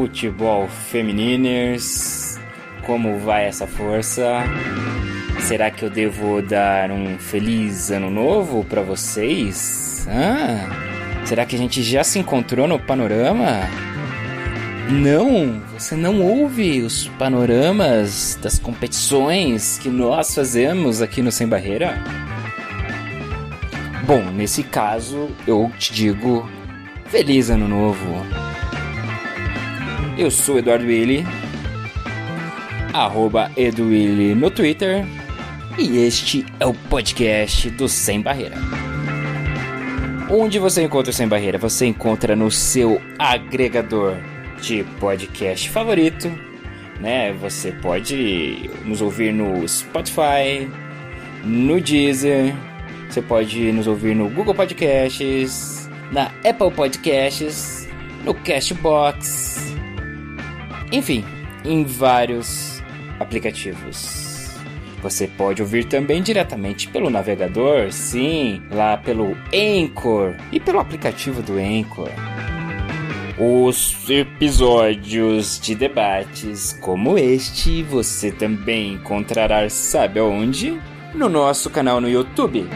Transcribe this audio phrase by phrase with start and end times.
[0.00, 2.40] Futebol feminines!
[2.86, 4.38] Como vai essa força?
[5.40, 10.08] Será que eu devo dar um feliz ano novo para vocês?
[10.08, 13.60] Ah, será que a gente já se encontrou no panorama?
[14.90, 22.02] Não, você não ouve os panoramas das competições que nós fazemos aqui no Sem Barreira?
[24.06, 26.48] Bom, nesse caso, eu te digo
[27.04, 28.49] Feliz Ano Novo!
[30.16, 31.24] Eu sou Eduardo Willi,
[32.92, 35.04] arroba EduWilli no Twitter,
[35.78, 38.56] e este é o podcast do Sem Barreira.
[40.30, 41.58] Onde você encontra o Sem Barreira?
[41.58, 44.16] Você encontra no seu agregador
[44.60, 46.30] de podcast favorito,
[47.00, 47.32] né?
[47.32, 50.68] Você pode nos ouvir no Spotify,
[51.42, 52.54] no Deezer,
[53.08, 57.88] você pode nos ouvir no Google Podcasts, na Apple Podcasts,
[58.24, 59.69] no Cashbox,
[60.92, 61.24] enfim,
[61.64, 62.82] em vários
[63.18, 64.30] aplicativos.
[65.02, 71.54] Você pode ouvir também diretamente pelo navegador, sim, lá pelo Anchor e pelo aplicativo do
[71.54, 72.10] Anchor.
[73.38, 80.78] Os episódios de debates como este você também encontrará, sabe aonde?
[81.14, 82.68] No nosso canal no YouTube.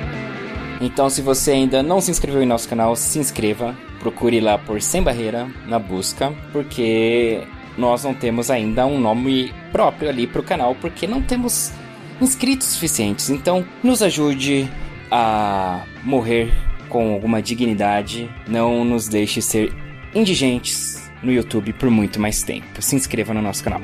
[0.81, 3.77] Então, se você ainda não se inscreveu em nosso canal, se inscreva.
[4.01, 7.43] Procure lá por Sem Barreira na busca, porque
[7.77, 11.73] nós não temos ainda um nome próprio ali para o canal, porque não temos
[12.21, 13.31] inscritos suficientes.
[13.31, 14.69] Então, nos ajude
[15.11, 16.53] a morrer
[16.89, 18.31] com alguma dignidade.
[18.47, 19.73] Não nos deixe ser
[20.15, 22.81] indigentes no YouTube por muito mais tempo.
[22.81, 23.81] Se inscreva no nosso canal.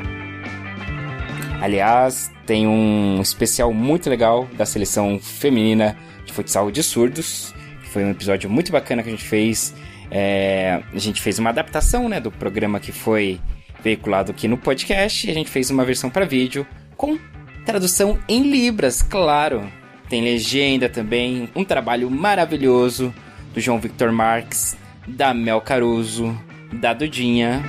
[1.60, 7.54] Aliás, tem um especial muito legal da seleção feminina de futsal de surdos.
[7.90, 9.74] Foi um episódio muito bacana que a gente fez.
[10.10, 13.40] É, a gente fez uma adaptação né, do programa que foi
[13.82, 17.18] veiculado aqui no podcast a gente fez uma versão para vídeo com
[17.64, 19.70] tradução em libras, claro.
[20.08, 23.14] Tem legenda também, um trabalho maravilhoso
[23.54, 24.76] do João Victor Marques,
[25.06, 26.36] da Mel Caruso,
[26.72, 27.62] da Dudinha.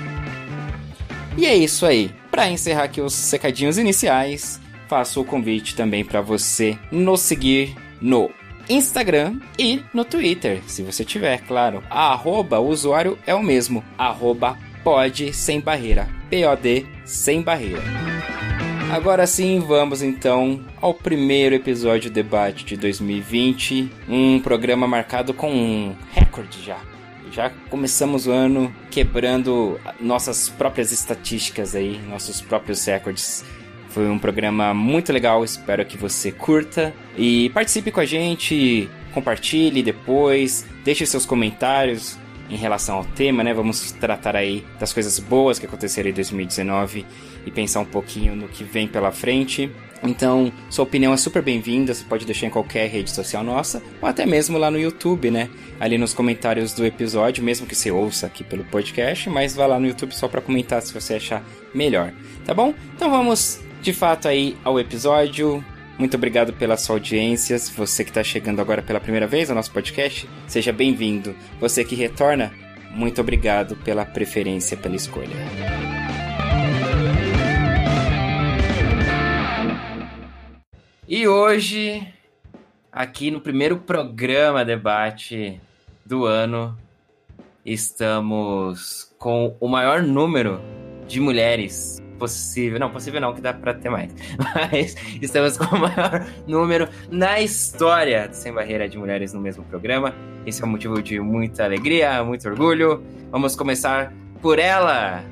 [1.37, 2.11] E é isso aí.
[2.31, 8.31] Para encerrar aqui os secadinhos iniciais, faço o convite também para você nos seguir no
[8.69, 11.83] Instagram e no Twitter, se você tiver, claro.
[11.89, 17.81] A arroba, o usuário é o mesmo, arroba pode sem barreira, P-O-D sem barreira.
[18.91, 25.49] Agora sim, vamos então ao primeiro episódio do debate de 2020, um programa marcado com
[25.49, 26.77] um recorde já.
[27.31, 33.45] Já começamos o ano quebrando nossas próprias estatísticas aí, nossos próprios recordes.
[33.87, 39.81] Foi um programa muito legal, espero que você curta e participe com a gente, compartilhe
[39.81, 42.17] depois, deixe seus comentários
[42.51, 43.53] em relação ao tema, né?
[43.53, 47.05] Vamos tratar aí das coisas boas que aconteceram em 2019
[47.45, 49.71] e pensar um pouquinho no que vem pela frente.
[50.03, 54.09] Então, sua opinião é super bem-vinda, você pode deixar em qualquer rede social nossa, ou
[54.09, 55.49] até mesmo lá no YouTube, né?
[55.79, 59.79] Ali nos comentários do episódio, mesmo que você ouça aqui pelo podcast, mas vá lá
[59.79, 62.11] no YouTube só para comentar se você achar melhor,
[62.45, 62.73] tá bom?
[62.95, 65.63] Então vamos de fato aí ao episódio.
[66.01, 67.55] Muito obrigado pela sua audiência.
[67.59, 71.35] Você que está chegando agora pela primeira vez ao nosso podcast, seja bem-vindo.
[71.59, 72.51] Você que retorna,
[72.89, 75.29] muito obrigado pela preferência, pela escolha.
[81.07, 82.11] E hoje,
[82.91, 85.61] aqui no primeiro programa debate
[86.03, 86.75] do ano,
[87.63, 90.59] estamos com o maior número
[91.07, 92.79] de mulheres possível.
[92.79, 94.13] Não, possível não, que dá pra ter mais.
[94.37, 99.63] Mas estamos com o maior número na história do Sem Barreira de Mulheres no mesmo
[99.63, 100.13] programa.
[100.45, 103.03] Esse é um motivo de muita alegria, muito orgulho.
[103.31, 105.23] Vamos começar por ela,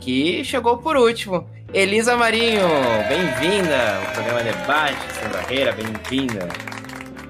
[0.00, 1.46] que chegou por último.
[1.74, 2.66] Elisa Marinho,
[3.08, 6.48] bem-vinda ao programa Debate Sem Barreira, bem-vinda.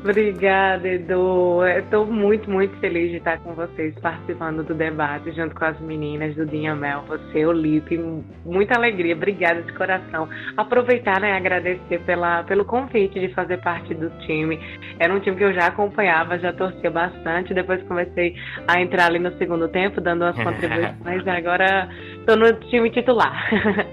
[0.00, 1.66] Obrigada, Edu.
[1.66, 6.34] Estou muito, muito feliz de estar com vocês participando do debate junto com as meninas
[6.36, 7.98] do Dinha Mel, você, o Lipe.
[8.44, 10.28] Muita alegria, obrigada de coração.
[10.56, 14.60] Aproveitar né, e agradecer pela, pelo convite de fazer parte do time.
[15.00, 17.52] Era um time que eu já acompanhava, já torcia bastante.
[17.52, 18.36] Depois comecei
[18.68, 21.26] a entrar ali no segundo tempo, dando as contribuições.
[21.26, 21.88] agora
[22.20, 23.50] estou no time titular.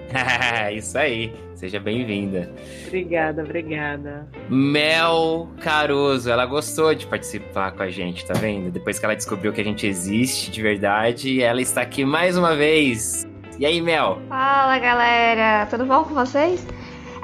[0.71, 1.44] Isso aí.
[1.55, 2.51] Seja bem-vinda.
[2.85, 4.27] Obrigada, obrigada.
[4.49, 8.69] Mel Caruso, ela gostou de participar com a gente, tá vendo?
[8.69, 12.55] Depois que ela descobriu que a gente existe de verdade, ela está aqui mais uma
[12.55, 13.25] vez.
[13.57, 14.21] E aí, Mel?
[14.27, 15.65] Fala, galera.
[15.67, 16.67] Tudo bom com vocês?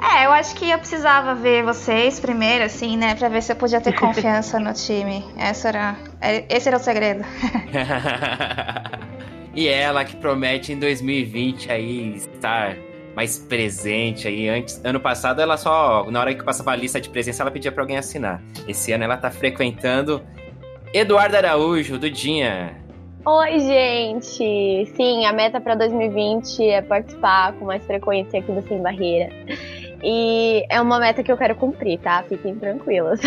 [0.02, 3.14] É, eu acho que eu precisava ver vocês primeiro, assim, né?
[3.14, 5.22] Pra ver se eu podia ter confiança no time.
[5.36, 7.22] Essa era, é, esse era o segredo.
[9.54, 12.76] e ela que promete em 2020 aí estar
[13.14, 14.48] mais presente aí.
[14.48, 17.72] Antes, ano passado ela só, na hora que passava a lista de presença, ela pedia
[17.72, 18.42] para alguém assinar.
[18.66, 20.22] Esse ano ela tá frequentando
[20.92, 22.76] Eduardo Araújo, Dudinha.
[23.24, 24.92] Oi, gente!
[24.96, 29.32] Sim, a meta para 2020 é participar com mais frequência aqui do Sem Barreira.
[30.02, 32.24] E é uma meta que eu quero cumprir, tá?
[32.28, 33.20] Fiquem tranquilos.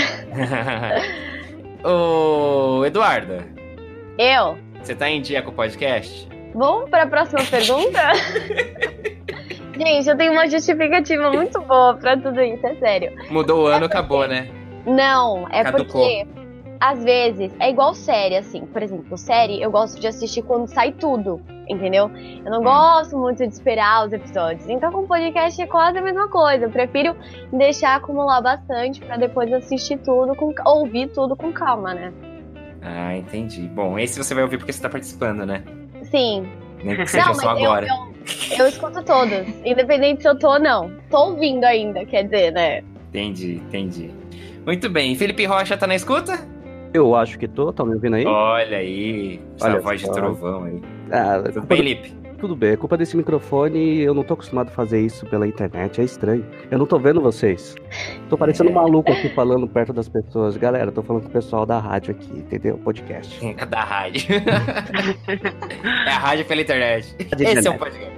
[1.81, 3.45] Ô, Eduardo.
[4.17, 4.57] Eu?
[4.81, 6.27] Você tá em dia com o podcast?
[6.53, 8.01] Vamos para a próxima pergunta?
[9.77, 13.11] Gente, eu tenho uma justificativa muito boa pra tudo isso, é sério.
[13.29, 13.97] Mudou o ano, é porque...
[13.97, 14.49] acabou, né?
[14.85, 15.85] Não, é Caducou.
[15.85, 16.27] porque
[16.79, 18.65] às vezes é igual série, assim.
[18.65, 22.11] Por exemplo, série eu gosto de assistir quando sai tudo, entendeu?
[22.45, 22.63] Eu não hum.
[22.63, 24.69] gosto muito de esperar os episódios.
[24.69, 26.65] Então, com podcast é quase a mesma coisa.
[26.65, 27.15] Eu prefiro
[27.51, 32.13] deixar acumular bastante para depois assistir tudo, com, ouvir tudo com calma, né?
[32.81, 33.61] Ah, entendi.
[33.67, 35.63] Bom, esse você vai ouvir porque você tá participando, né?
[36.03, 36.47] Sim.
[36.85, 37.87] Nem que seja não, só agora.
[37.87, 37.95] Eu,
[38.57, 40.91] eu, eu escuto todos, independente se eu tô ou não.
[41.09, 42.83] Tô ouvindo ainda, quer dizer, né?
[43.09, 44.11] Entendi, entendi.
[44.65, 45.15] Muito bem.
[45.15, 46.37] Felipe Rocha tá na escuta?
[46.93, 48.25] Eu acho que tô, tá me ouvindo aí?
[48.25, 50.07] Olha aí, essa Olha voz só.
[50.07, 50.81] de trovão aí.
[51.11, 52.13] Ah, Tudo bem, Felipe?
[52.35, 52.71] Tudo bem.
[52.71, 56.01] É culpa desse microfone eu não tô acostumado a fazer isso pela internet.
[56.01, 56.45] É estranho.
[56.69, 57.75] Eu não tô vendo vocês.
[58.29, 60.57] Tô parecendo um maluco aqui falando perto das pessoas.
[60.57, 62.77] Galera, tô falando com o pessoal da rádio aqui, entendeu?
[62.77, 63.39] Podcast.
[63.69, 64.27] da rádio.
[66.05, 67.15] é a rádio pela internet.
[67.31, 67.67] Rádio Esse internet.
[67.67, 68.15] é o podcast.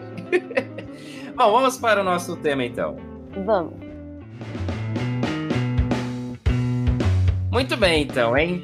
[1.36, 2.98] Bom, vamos para o nosso tema então.
[3.46, 3.74] Vamos.
[7.52, 8.62] Muito bem, então, hein?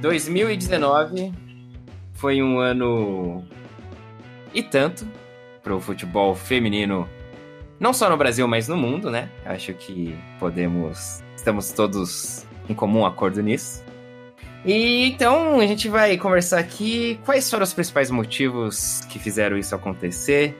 [0.00, 1.32] 2019
[2.14, 3.44] foi um ano
[4.52, 5.06] e tanto
[5.62, 7.08] para o futebol feminino,
[7.78, 9.30] não só no Brasil, mas no mundo, né?
[9.44, 13.84] Acho que podemos, estamos todos em comum acordo nisso.
[14.64, 19.74] E então a gente vai conversar aqui quais foram os principais motivos que fizeram isso
[19.74, 20.56] acontecer.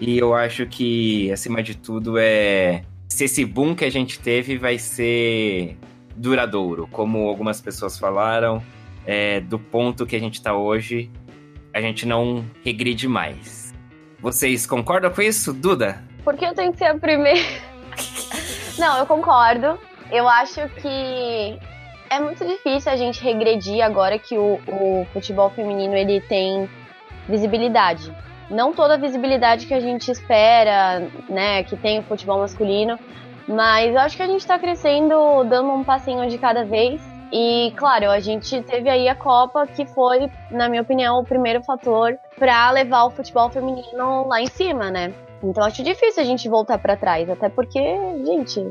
[0.00, 4.56] E eu acho que, acima de tudo, é se esse boom que a gente teve
[4.56, 5.76] vai ser
[6.16, 6.88] duradouro.
[6.90, 8.62] Como algumas pessoas falaram,
[9.06, 11.10] é, do ponto que a gente está hoje,
[11.74, 13.74] a gente não regride mais.
[14.20, 16.02] Vocês concordam com isso, Duda?
[16.22, 17.40] Por que eu tenho que ser a primeira?
[18.78, 19.78] não, eu concordo.
[20.10, 21.58] Eu acho que
[22.08, 26.70] é muito difícil a gente regredir agora que o, o futebol feminino ele tem
[27.28, 28.14] visibilidade.
[28.48, 32.98] Não toda a visibilidade que a gente espera, né, que tem o futebol masculino,
[33.48, 37.00] mas eu acho que a gente está crescendo, dando um passinho de cada vez.
[37.36, 41.60] E, claro, a gente teve aí a Copa, que foi, na minha opinião, o primeiro
[41.64, 45.12] fator para levar o futebol feminino lá em cima, né?
[45.42, 47.80] Então acho difícil a gente voltar para trás, até porque,
[48.24, 48.64] gente,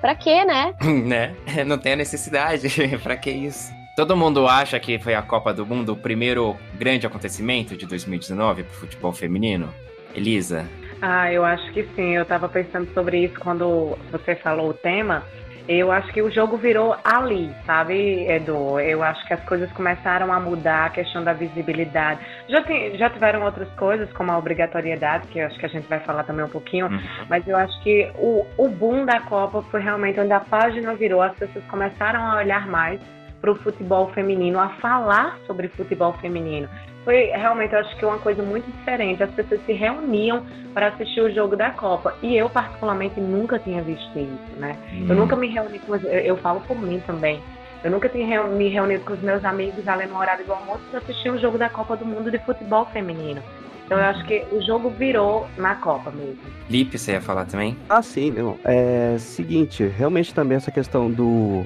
[0.00, 0.74] pra quê, né?
[1.04, 1.36] né?
[1.66, 2.68] Não tem a necessidade,
[3.04, 3.70] pra que isso?
[3.94, 8.62] Todo mundo acha que foi a Copa do Mundo o primeiro grande acontecimento de 2019
[8.62, 9.68] pro futebol feminino?
[10.14, 10.66] Elisa?
[11.02, 12.16] Ah, eu acho que sim.
[12.16, 15.22] Eu tava pensando sobre isso quando você falou o tema.
[15.68, 18.78] Eu acho que o jogo virou ali, sabe, Edu?
[18.78, 22.20] Eu acho que as coisas começaram a mudar, a questão da visibilidade.
[22.48, 25.88] Já, tem, já tiveram outras coisas, como a obrigatoriedade, que eu acho que a gente
[25.88, 27.00] vai falar também um pouquinho, uhum.
[27.28, 31.20] mas eu acho que o, o boom da Copa foi realmente onde a página virou,
[31.20, 33.00] as pessoas começaram a olhar mais
[33.40, 36.68] para o futebol feminino, a falar sobre futebol feminino
[37.06, 39.22] foi realmente, eu acho que uma coisa muito diferente.
[39.22, 40.44] As pessoas se reuniam
[40.74, 42.12] para assistir o jogo da Copa.
[42.20, 44.76] E eu, particularmente, nunca tinha visto isso, né?
[44.92, 45.06] Hum.
[45.08, 45.94] Eu nunca me reuni com.
[45.94, 47.40] Eu, eu falo por mim também.
[47.84, 50.98] Eu nunca tinha me reunido com os meus amigos ali no horário do almoço para
[50.98, 53.40] assistir o jogo da Copa do Mundo de futebol feminino.
[53.84, 56.40] Então eu acho que o jogo virou na Copa mesmo.
[56.68, 57.78] Lipe, você ia falar também?
[57.88, 58.58] Ah, sim, meu.
[58.64, 61.64] É seguinte, realmente também essa questão do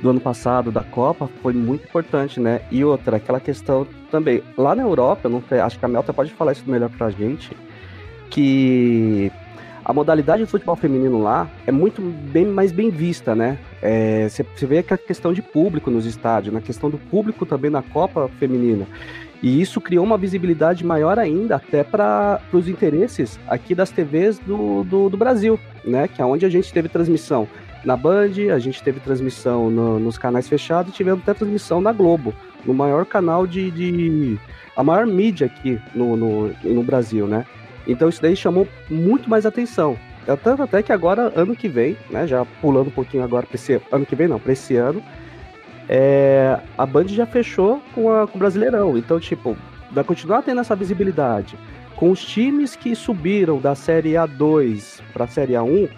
[0.00, 2.60] do ano passado, da Copa, foi muito importante, né?
[2.70, 3.86] E outra, aquela questão
[4.16, 4.42] também.
[4.56, 7.54] Lá na Europa, não sei, acho que a Melta pode falar isso melhor pra gente,
[8.30, 9.30] que
[9.84, 13.58] a modalidade de futebol feminino lá é muito bem mais bem vista, né?
[14.28, 17.70] Você é, vê que a questão de público nos estádios, na questão do público também
[17.70, 18.86] na Copa Feminina.
[19.42, 24.82] E isso criou uma visibilidade maior ainda, até para os interesses aqui das TVs do,
[24.82, 26.08] do, do, Brasil, né?
[26.08, 27.46] Que é onde a gente teve transmissão
[27.84, 31.92] na Band, a gente teve transmissão no, nos canais fechados e tivemos até transmissão na
[31.92, 32.34] Globo,
[32.66, 33.70] no maior canal de.
[33.70, 34.38] de
[34.76, 37.46] a maior mídia aqui no, no, no Brasil, né?
[37.86, 39.96] Então isso daí chamou muito mais atenção.
[40.42, 42.26] Tanto até que agora, ano que vem, né?
[42.26, 45.02] Já pulando um pouquinho agora para esse ano que vem, não, para esse ano,
[45.88, 48.98] é, a Band já fechou com, a, com o Brasileirão.
[48.98, 49.56] Então, tipo,
[49.92, 51.56] vai continuar tendo essa visibilidade.
[51.94, 55.88] Com os times que subiram da Série A2 para a Série A1,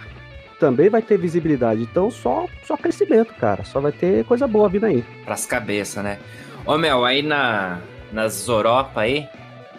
[0.60, 1.82] também vai ter visibilidade.
[1.82, 3.64] Então, só, só crescimento, cara.
[3.64, 5.02] Só vai ter coisa boa vindo aí.
[5.24, 6.18] Pras cabeças, né?
[6.68, 7.78] Ô, Mel, aí na,
[8.12, 9.26] nas Europa aí,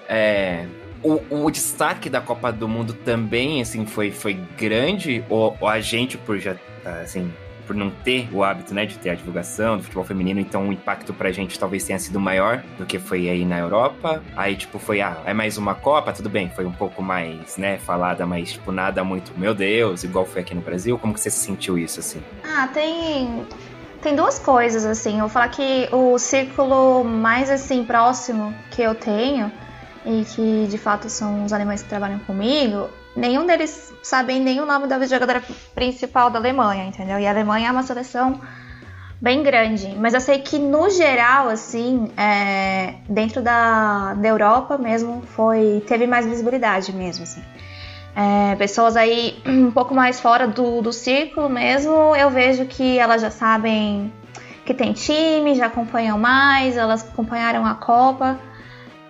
[0.08, 0.66] é,
[1.04, 5.24] o, o, destaque da Copa do Mundo também, assim, foi, foi grande?
[5.30, 6.56] Ou, ou, a gente, por já,
[7.04, 7.32] assim,
[7.68, 10.74] por não ter o hábito, né, de ter a divulgação do futebol feminino, então o
[10.74, 14.24] impacto pra gente talvez tenha sido maior do que foi aí na Europa.
[14.36, 17.78] Aí, tipo, foi, ah, é mais uma Copa, tudo bem, foi um pouco mais, né,
[17.78, 20.98] falada, mas, tipo, nada muito, meu Deus, igual foi aqui no Brasil.
[20.98, 22.20] Como que você sentiu isso, assim?
[22.44, 23.46] Ah, tem...
[24.02, 25.14] Tem duas coisas, assim.
[25.16, 29.52] Eu vou falar que o círculo mais, assim, próximo que eu tenho
[30.06, 34.66] e que de fato são os alemães que trabalham comigo, nenhum deles sabem nem o
[34.66, 35.44] nome da jogadora
[35.76, 37.20] principal da Alemanha, entendeu?
[37.20, 38.40] E a Alemanha é uma seleção
[39.22, 45.22] bem grande, mas eu sei que no geral, assim, é, dentro da, da Europa mesmo,
[45.22, 47.44] foi teve mais visibilidade mesmo, assim.
[48.16, 53.22] É, pessoas aí um pouco mais fora do, do círculo mesmo, eu vejo que elas
[53.22, 54.12] já sabem
[54.66, 58.40] que tem time, já acompanham mais, elas acompanharam a Copa.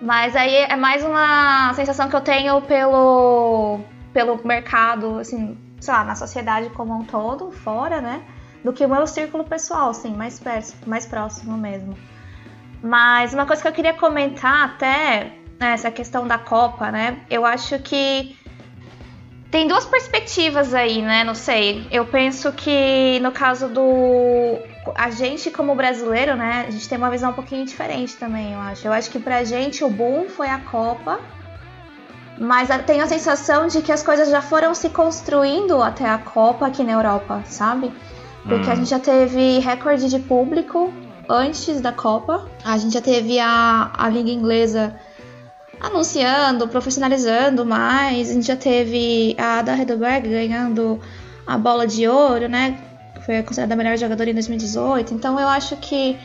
[0.00, 3.80] Mas aí é mais uma sensação que eu tenho pelo,
[4.14, 8.22] pelo mercado, assim, sei lá, na sociedade como um todo, fora, né?
[8.64, 11.94] Do que o meu círculo pessoal, assim, mais perto, mais próximo mesmo.
[12.82, 17.20] Mas uma coisa que eu queria comentar até, né, essa questão da Copa, né?
[17.28, 18.34] Eu acho que
[19.50, 21.24] tem duas perspectivas aí, né?
[21.24, 21.86] Não sei.
[21.90, 24.58] Eu penso que no caso do
[24.94, 28.60] a gente como brasileiro, né, a gente tem uma visão um pouquinho diferente também, eu
[28.60, 28.86] acho.
[28.86, 31.20] Eu acho que pra gente o boom foi a Copa,
[32.38, 36.66] mas tenho a sensação de que as coisas já foram se construindo até a Copa
[36.66, 37.92] aqui na Europa, sabe?
[38.42, 38.72] Porque hum.
[38.72, 40.92] a gente já teve recorde de público
[41.28, 44.96] antes da Copa, a gente já teve a, a Liga Inglesa
[45.80, 51.00] anunciando, profissionalizando mais, a gente já teve a Ada Hedelberg ganhando
[51.46, 52.78] a bola de ouro, né?
[53.20, 55.14] foi considerada a melhor jogadora em 2018.
[55.14, 56.18] Então eu acho que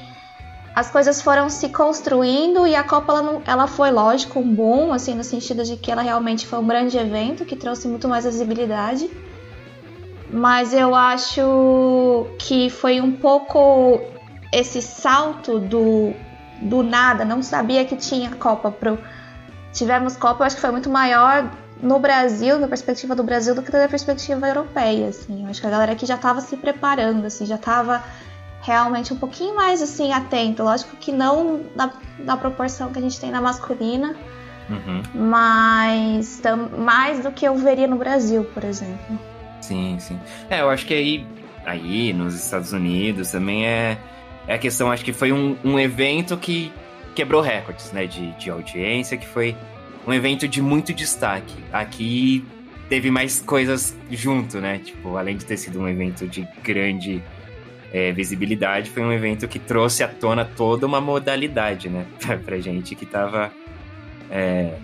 [0.73, 4.91] as coisas foram se construindo e a Copa ela, não, ela foi, lógico, um bom,
[4.91, 8.25] assim, no sentido de que ela realmente foi um grande evento que trouxe muito mais
[8.25, 9.09] visibilidade.
[10.31, 14.01] Mas eu acho que foi um pouco
[14.51, 16.13] esse salto do,
[16.61, 18.97] do nada, não sabia que tinha Copa pro.
[19.75, 21.51] Tivemos Copa, eu acho que foi muito maior
[21.81, 25.43] no Brasil, na perspectiva do Brasil, do que da perspectiva europeia, assim.
[25.43, 28.01] Eu acho que a galera aqui já estava se preparando, assim, já estava
[28.61, 30.63] realmente um pouquinho mais, assim, atento.
[30.63, 34.15] Lógico que não na, na proporção que a gente tem na masculina,
[34.69, 35.03] uhum.
[35.13, 39.19] mas tam, mais do que eu veria no Brasil, por exemplo.
[39.59, 40.17] Sim, sim.
[40.49, 41.27] É, eu acho que aí,
[41.65, 43.97] aí nos Estados Unidos também é,
[44.47, 46.71] é a questão, acho que foi um, um evento que
[47.15, 49.55] quebrou recordes, né, de, de audiência, que foi
[50.05, 51.55] um evento de muito destaque.
[51.71, 52.45] Aqui
[52.89, 54.79] teve mais coisas junto, né?
[54.79, 57.23] Tipo, além de ter sido um evento de grande
[57.91, 62.05] é, visibilidade, foi um evento que trouxe à tona toda uma modalidade, né?
[62.45, 63.51] Pra, gente que tava
[64.29, 64.75] é,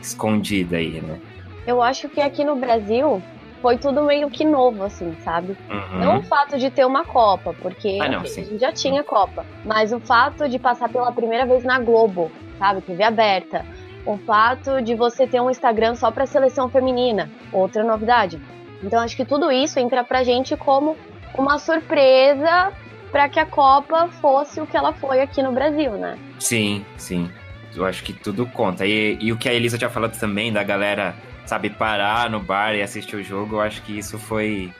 [0.00, 1.18] escondida aí, né?
[1.66, 3.22] Eu acho que aqui no Brasil
[3.60, 5.56] foi tudo meio que novo, assim, sabe?
[5.68, 5.98] Uhum.
[5.98, 9.44] Não o fato de ter uma Copa, porque ah, não, a gente já tinha Copa,
[9.64, 12.80] mas o fato de passar pela primeira vez na Globo, sabe?
[12.80, 13.64] TV aberta
[14.06, 18.40] o fato de você ter um Instagram só para seleção feminina, outra novidade.
[18.82, 20.96] Então acho que tudo isso entra pra gente como
[21.36, 22.72] uma surpresa
[23.10, 26.18] para que a Copa fosse o que ela foi aqui no Brasil, né?
[26.38, 27.30] Sim, sim.
[27.74, 28.86] Eu acho que tudo conta.
[28.86, 31.14] E, e o que a Elisa tinha falado também da galera,
[31.50, 34.72] sabe, parar no bar e assistir o jogo, eu acho que isso foi.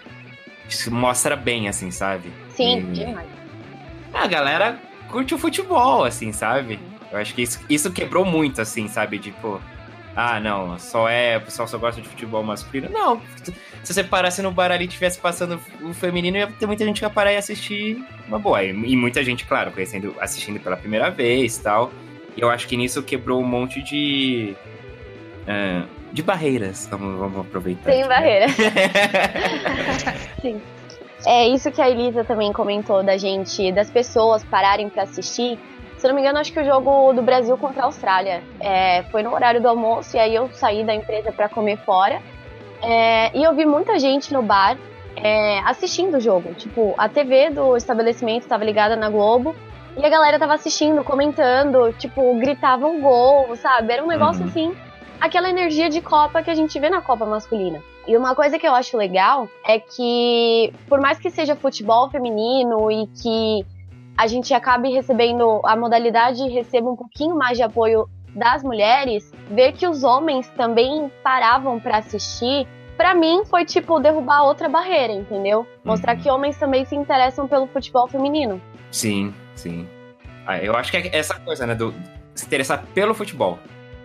[0.68, 2.30] Isso mostra bem, assim, sabe?
[2.54, 2.92] Sim, e...
[2.92, 3.26] demais.
[4.14, 6.78] A galera curte o futebol, assim, sabe?
[7.10, 9.18] Eu acho que isso, isso quebrou muito, assim, sabe?
[9.18, 9.60] Tipo,
[10.14, 12.88] ah, não, só é, o pessoal só gosta de futebol masculino.
[12.88, 13.20] Não,
[13.82, 17.00] se você parasse no bar ali e estivesse passando o feminino, ia ter muita gente
[17.00, 17.98] que ia parar e assistir
[18.28, 18.62] uma boa.
[18.62, 21.92] E, muita gente, claro, conhecendo, assistindo pela primeira vez e tal.
[22.36, 24.54] E eu acho que nisso quebrou um monte de.
[25.42, 26.88] Uh, de barreiras.
[26.90, 27.90] Vamos, vamos aproveitar.
[27.90, 28.52] Sem barreiras.
[30.40, 30.60] Sim.
[31.26, 35.58] É isso que a Elisa também comentou da gente, das pessoas pararem para assistir.
[35.98, 39.22] Se não me engano, acho que o jogo do Brasil contra a Austrália é, foi
[39.22, 42.22] no horário do almoço e aí eu saí da empresa para comer fora.
[42.82, 44.78] É, e eu vi muita gente no bar
[45.14, 46.54] é, assistindo o jogo.
[46.54, 49.54] Tipo, a TV do estabelecimento estava ligada na Globo
[49.94, 53.92] e a galera tava assistindo, comentando, tipo, gritavam gol, sabe?
[53.92, 54.48] Era um negócio uhum.
[54.48, 54.76] assim,
[55.20, 57.82] aquela energia de Copa que a gente vê na Copa masculina.
[58.08, 62.90] E uma coisa que eu acho legal é que, por mais que seja futebol feminino
[62.90, 63.64] e que
[64.16, 69.72] a gente acabe recebendo, a modalidade receba um pouquinho mais de apoio das mulheres, ver
[69.72, 75.66] que os homens também paravam para assistir, para mim foi tipo derrubar outra barreira, entendeu?
[75.84, 76.22] Mostrar uhum.
[76.22, 78.60] que homens também se interessam pelo futebol feminino.
[78.90, 79.88] Sim, sim.
[80.46, 81.94] Ah, eu acho que é essa coisa, né, do
[82.34, 83.58] se interessar pelo futebol.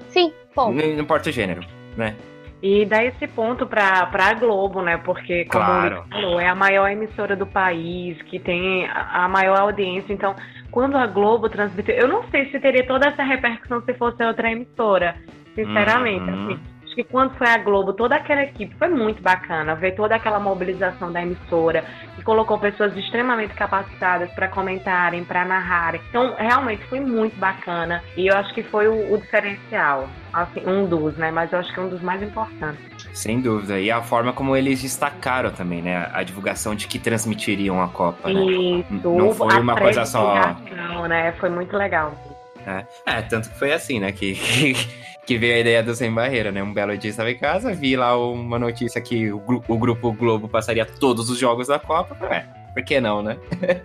[0.09, 0.71] Sim, bom.
[0.71, 1.61] Não, importa o gênero,
[1.97, 2.15] né?
[2.61, 4.97] E dá esse ponto para a Globo, né?
[4.97, 6.05] Porque, como claro.
[6.09, 10.11] falou, é a maior emissora do país, que tem a, a maior audiência.
[10.11, 10.35] Então,
[10.71, 11.95] quando a Globo transmitiu.
[11.95, 15.15] Eu não sei se teria toda essa repercussão se fosse outra emissora,
[15.53, 16.29] sinceramente.
[16.29, 16.45] Uhum.
[16.45, 16.59] Assim,
[16.95, 21.11] que quando foi a Globo, toda aquela equipe foi muito bacana, ver toda aquela mobilização
[21.11, 21.83] da emissora,
[22.15, 25.99] que colocou pessoas extremamente capacitadas para comentarem, para narrarem.
[26.09, 30.85] Então, realmente foi muito bacana e eu acho que foi o, o diferencial, assim, um
[30.85, 31.29] dos, né?
[31.31, 32.95] Mas eu acho que é um dos mais importantes.
[33.13, 33.79] Sem dúvida.
[33.79, 36.09] E a forma como eles destacaram também, né?
[36.13, 38.41] A divulgação de que transmitiriam a Copa, né?
[38.41, 40.55] Isso, Não foi uma coisa só.
[41.09, 41.33] Né?
[41.39, 42.13] Foi muito legal.
[42.65, 42.83] É.
[43.05, 44.11] é, tanto que foi assim, né?
[44.11, 44.33] Que
[45.25, 46.61] que veio a ideia do Sem Barreira, né?
[46.61, 50.47] Um belo dia estava em casa, vi lá uma notícia que o, o Grupo Globo
[50.47, 52.15] passaria todos os jogos da Copa.
[52.27, 53.37] É, por que não, né?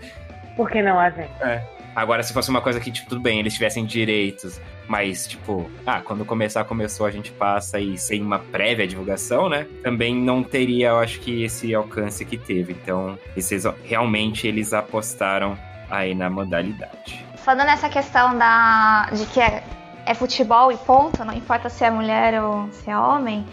[0.56, 1.30] por que não, a gente?
[1.42, 1.64] É.
[1.94, 6.00] Agora, se fosse uma coisa que, tipo, tudo bem, eles tivessem direitos, mas, tipo, ah,
[6.00, 9.66] quando começar, começou, a gente passa e sem uma prévia divulgação, né?
[9.82, 12.74] Também não teria, eu acho que, esse alcance que teve.
[12.74, 15.58] Então, esses, realmente, eles apostaram
[15.90, 17.24] aí na modalidade.
[17.36, 19.62] Falando nessa questão da, de que é
[20.10, 23.46] é futebol e ponto, não importa se é mulher ou se é homem.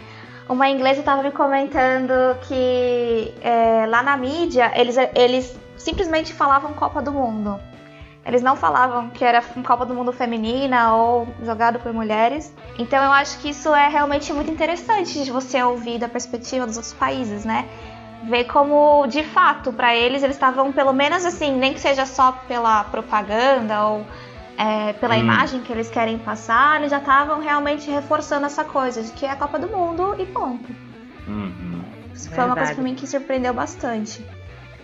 [0.48, 2.12] Uma inglesa estava me comentando
[2.48, 7.60] que é, lá na mídia eles, eles simplesmente falavam Copa do Mundo.
[8.26, 12.52] Eles não falavam que era Copa do Mundo feminina ou jogado por mulheres.
[12.76, 16.76] Então eu acho que isso é realmente muito interessante de você ouvir da perspectiva dos
[16.76, 17.68] outros países, né?
[18.24, 22.32] Ver como, de fato, para eles, eles estavam pelo menos assim, nem que seja só
[22.48, 24.04] pela propaganda ou
[24.58, 25.20] é, pela hum.
[25.20, 29.30] imagem que eles querem passar, eles já estavam realmente reforçando essa coisa de que é
[29.30, 30.74] a Copa do Mundo e ponto.
[31.28, 31.80] Uhum.
[32.12, 34.24] Isso foi uma coisa pra mim que surpreendeu bastante.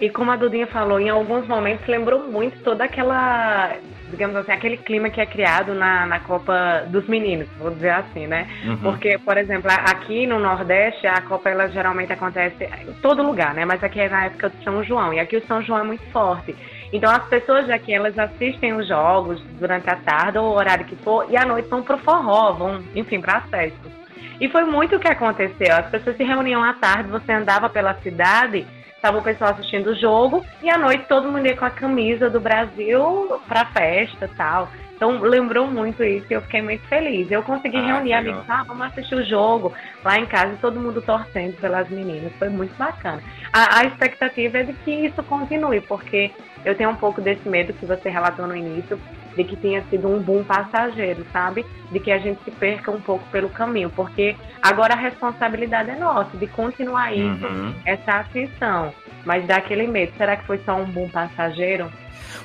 [0.01, 3.75] E como a Dudinha falou, em alguns momentos lembrou muito toda aquela,
[4.11, 8.29] digamos assim, aquele clima que é criado na, na Copa dos Meninos, vou dizer assim,
[8.29, 8.47] né?
[8.65, 8.77] Uhum.
[8.77, 13.65] Porque, por exemplo, aqui no Nordeste, a Copa ela geralmente acontece em todo lugar, né?
[13.65, 16.05] Mas aqui é na época do São João, e aqui o São João é muito
[16.13, 16.55] forte.
[16.95, 20.95] Então as pessoas aqui elas assistem os jogos durante a tarde ou o horário que
[20.95, 23.93] for e à noite vão pro forró, vão, enfim, para as festas.
[24.41, 25.75] E foi muito o que aconteceu.
[25.75, 29.97] As pessoas se reuniam à tarde, você andava pela cidade, estava o pessoal assistindo o
[29.97, 34.69] jogo e à noite todo mundo ia com a camisa do Brasil para festa, tal.
[34.95, 37.29] Então lembrou muito isso e eu fiquei muito feliz.
[37.29, 39.73] Eu consegui ah, reunir amigos, ah, vamos assistir o jogo
[40.05, 42.33] lá em casa, todo mundo torcendo pelas meninas.
[42.39, 43.21] Foi muito bacana.
[43.53, 46.31] A, a expectativa é de que isso continue, porque
[46.65, 48.99] eu tenho um pouco desse medo que você relatou no início,
[49.37, 51.67] de que tenha sido um boom passageiro, sabe?
[51.91, 55.97] De que a gente se perca um pouco pelo caminho, porque agora a responsabilidade é
[55.97, 57.75] nossa de continuar isso, uhum.
[57.85, 58.93] essa atenção.
[59.25, 61.91] Mas dá aquele medo, será que foi só um boom passageiro?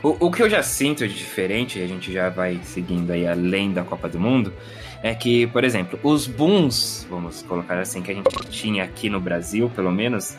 [0.02, 3.72] O, o que eu já sinto de diferente, a gente já vai seguindo aí além
[3.72, 4.54] da Copa do Mundo,
[5.04, 9.20] é que, por exemplo, os booms, vamos colocar assim, que a gente tinha aqui no
[9.20, 10.38] Brasil, pelo menos,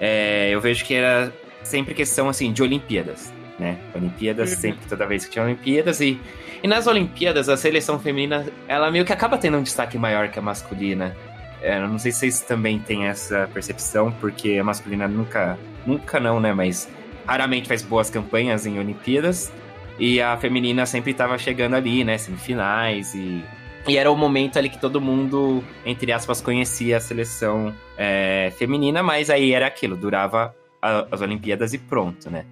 [0.00, 3.78] é, eu vejo que era sempre questão assim de Olimpíadas, né?
[3.94, 4.56] Olimpíadas, uhum.
[4.58, 6.20] sempre, toda vez que tinha Olimpíadas, e,
[6.62, 10.38] e nas Olimpíadas a seleção feminina, ela meio que acaba tendo um destaque maior que
[10.38, 11.16] a masculina.
[11.60, 16.40] É, não sei se vocês também têm essa percepção, porque a masculina nunca, nunca não,
[16.40, 16.52] né?
[16.52, 16.88] Mas
[17.24, 19.52] raramente faz boas campanhas em Olimpíadas.
[19.98, 22.18] E a feminina sempre estava chegando ali, né?
[22.18, 23.42] Semifinais e.
[23.86, 29.02] E era o momento ali que todo mundo, entre aspas, conhecia a seleção é, feminina,
[29.02, 32.44] mas aí era aquilo, durava a, as Olimpíadas e pronto, né?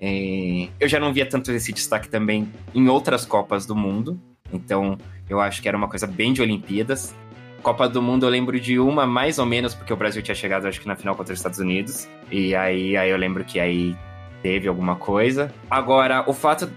[0.00, 4.20] E eu já não via tanto esse destaque também em outras Copas do Mundo,
[4.52, 7.14] então eu acho que era uma coisa bem de Olimpíadas.
[7.62, 10.66] Copa do Mundo eu lembro de uma mais ou menos, porque o Brasil tinha chegado,
[10.66, 12.08] acho que na final contra os Estados Unidos.
[12.30, 13.94] E aí, aí eu lembro que aí
[14.42, 15.52] teve alguma coisa.
[15.70, 16.70] Agora, o fato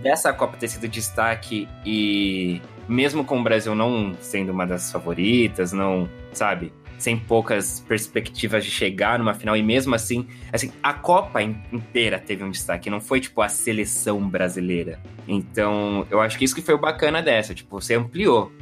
[0.00, 5.72] dessa Copa ter sido destaque e mesmo com o Brasil não sendo uma das favoritas,
[5.72, 11.40] não, sabe, sem poucas perspectivas de chegar numa final e mesmo assim, assim, a Copa
[11.40, 15.00] inteira teve um destaque, não foi tipo a seleção brasileira.
[15.26, 18.52] Então, eu acho que isso que foi o bacana dessa, tipo, você ampliou.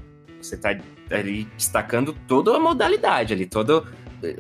[0.41, 0.77] Você tá
[1.11, 3.87] ali destacando toda a modalidade ali, todo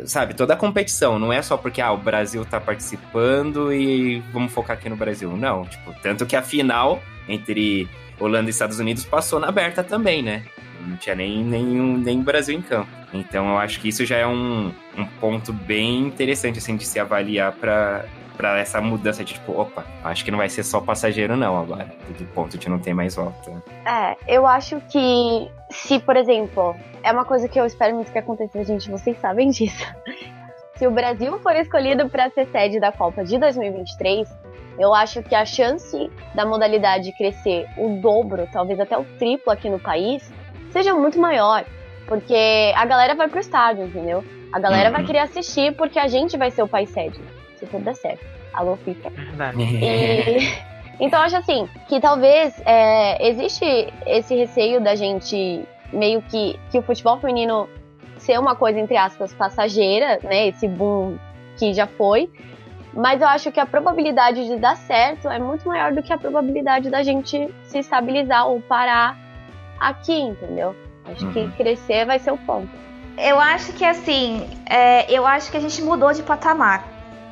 [0.04, 4.52] sabe, toda a competição, não é só porque ah, o Brasil tá participando e vamos
[4.52, 5.37] focar aqui no Brasil.
[5.37, 10.22] Não, tipo, tanto que a final entre Holanda e Estados Unidos passou na aberta também,
[10.22, 10.44] né?
[10.80, 12.90] Não tinha nem nenhum nem Brasil em campo.
[13.12, 16.98] Então eu acho que isso já é um, um ponto bem interessante assim de se
[16.98, 18.04] avaliar para
[18.36, 21.90] para essa mudança de tipo, opa, acho que não vai ser só passageiro não agora,
[22.18, 23.50] do ponto de não ter mais volta.
[23.86, 28.18] É, eu acho que se, por exemplo, é uma coisa que eu espero muito que
[28.18, 29.86] aconteça, gente, vocês sabem disso.
[30.76, 34.28] Se o Brasil for escolhido para ser sede da Copa de 2023,
[34.78, 39.70] eu acho que a chance da modalidade crescer o dobro, talvez até o triplo aqui
[39.70, 40.30] no país,
[40.76, 41.64] seja muito maior.
[42.06, 44.22] Porque a galera vai pro estádio, entendeu?
[44.52, 44.96] A galera uhum.
[44.96, 47.18] vai querer assistir porque a gente vai ser o país sede,
[47.56, 48.24] se tudo der certo.
[48.52, 49.10] Alô, FIFA.
[49.58, 50.76] E...
[50.98, 55.62] Então, acho assim, que talvez é, existe esse receio da gente
[55.92, 57.68] meio que, que o futebol feminino
[58.16, 60.48] ser uma coisa, entre aspas, passageira, né?
[60.48, 61.18] Esse boom
[61.58, 62.30] que já foi.
[62.94, 66.16] Mas eu acho que a probabilidade de dar certo é muito maior do que a
[66.16, 69.25] probabilidade da gente se estabilizar ou parar
[69.80, 70.74] aqui, entendeu?
[71.04, 71.32] Acho uhum.
[71.32, 72.70] que crescer vai ser o ponto.
[73.16, 76.84] Eu acho que assim, é, eu acho que a gente mudou de patamar.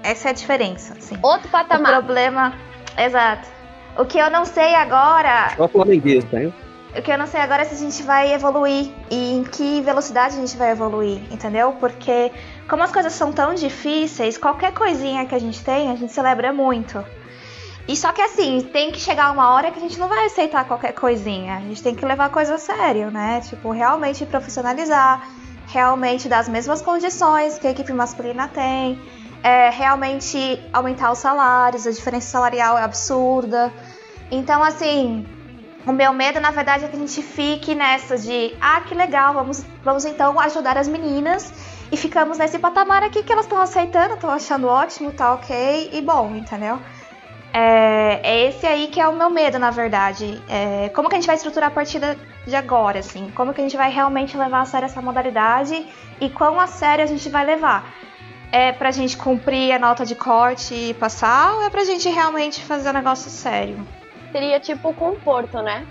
[0.02, 0.94] Essa é a diferença.
[0.94, 1.18] Assim.
[1.22, 1.92] Outro patamar.
[1.92, 2.54] O problema.
[2.96, 3.48] Exato.
[3.98, 5.50] O que eu não sei agora.
[5.56, 6.52] Só flamenguista, hein?
[6.96, 9.80] O que eu não sei agora é se a gente vai evoluir e em que
[9.80, 11.72] velocidade a gente vai evoluir, entendeu?
[11.80, 12.30] Porque
[12.68, 16.52] como as coisas são tão difíceis, qualquer coisinha que a gente tem, a gente celebra
[16.52, 17.04] muito.
[17.86, 20.64] E só que assim, tem que chegar uma hora que a gente não vai aceitar
[20.64, 21.56] qualquer coisinha.
[21.56, 23.42] A gente tem que levar a coisa a sério, né?
[23.42, 25.28] Tipo, realmente profissionalizar,
[25.66, 28.98] realmente dar as mesmas condições que a equipe masculina tem,
[29.42, 33.70] é, realmente aumentar os salários, a diferença salarial é absurda.
[34.30, 35.26] Então, assim,
[35.86, 39.34] o meu medo, na verdade, é que a gente fique nessa de, ah, que legal,
[39.34, 41.52] vamos, vamos então ajudar as meninas
[41.92, 46.00] e ficamos nesse patamar aqui que elas estão aceitando, estão achando ótimo, tá ok e
[46.00, 46.80] bom, entendeu?
[47.54, 50.42] É, é, esse aí que é o meu medo, na verdade.
[50.48, 53.30] É, como que a gente vai estruturar a partida de agora, assim?
[53.34, 55.86] Como que a gente vai realmente levar a sério essa modalidade
[56.20, 57.94] e quão a sério a gente vai levar?
[58.50, 62.62] É pra gente cumprir a nota de corte e passar ou é pra gente realmente
[62.64, 63.78] fazer um negócio sério?
[64.34, 65.86] seria tipo o conforto, né?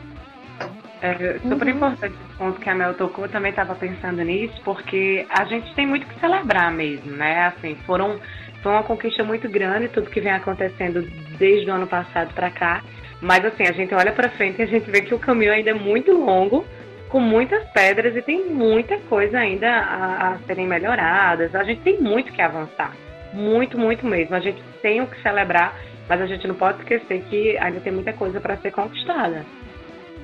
[1.02, 1.76] É super uhum.
[1.76, 5.74] importante esse ponto que a Mel tocou, eu também estava pensando nisso, porque a gente
[5.76, 7.48] tem muito que celebrar mesmo, né?
[7.48, 8.20] Assim, foram,
[8.64, 12.82] foi uma conquista muito grande, tudo que vem acontecendo desde o ano passado para cá.
[13.22, 15.70] Mas assim, a gente olha para frente e a gente vê que o caminho ainda
[15.70, 16.66] é muito longo,
[17.10, 21.54] com muitas pedras e tem muita coisa ainda a, a serem melhoradas.
[21.54, 22.92] A gente tem muito que avançar.
[23.34, 24.36] Muito, muito mesmo.
[24.36, 25.76] A gente tem o que celebrar
[26.08, 29.46] mas a gente não pode esquecer que ainda tem muita coisa para ser conquistada.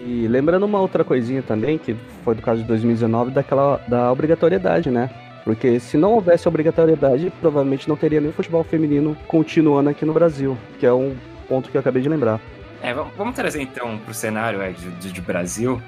[0.01, 4.89] E lembrando uma outra coisinha também, que foi do caso de 2019, daquela da obrigatoriedade,
[4.89, 5.09] né?
[5.49, 10.55] Porque se não houvesse obrigatoriedade, provavelmente não teria nem futebol feminino continuando aqui no Brasil,
[10.79, 11.15] que é um
[11.47, 12.39] ponto que eu acabei de lembrar.
[12.83, 15.81] É, vamos trazer então para o cenário é, de, de Brasil,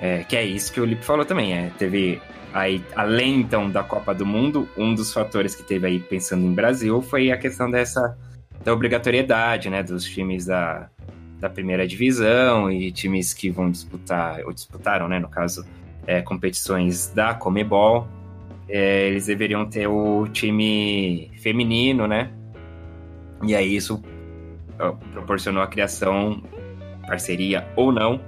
[0.00, 1.52] é, que é isso que o Lipe falou também.
[1.52, 2.22] É, teve
[2.54, 6.54] aí, além então da Copa do Mundo, um dos fatores que teve aí pensando em
[6.54, 8.16] Brasil foi a questão dessa
[8.62, 10.88] da obrigatoriedade, né, dos times da,
[11.40, 15.66] da primeira divisão e times que vão disputar, ou disputaram, né, no caso,
[16.06, 18.06] é, competições da Comebol,
[18.68, 22.30] é, eles deveriam ter o time feminino, né,
[23.42, 24.02] e aí isso
[25.12, 26.42] proporcionou a criação,
[27.06, 28.20] parceria ou não,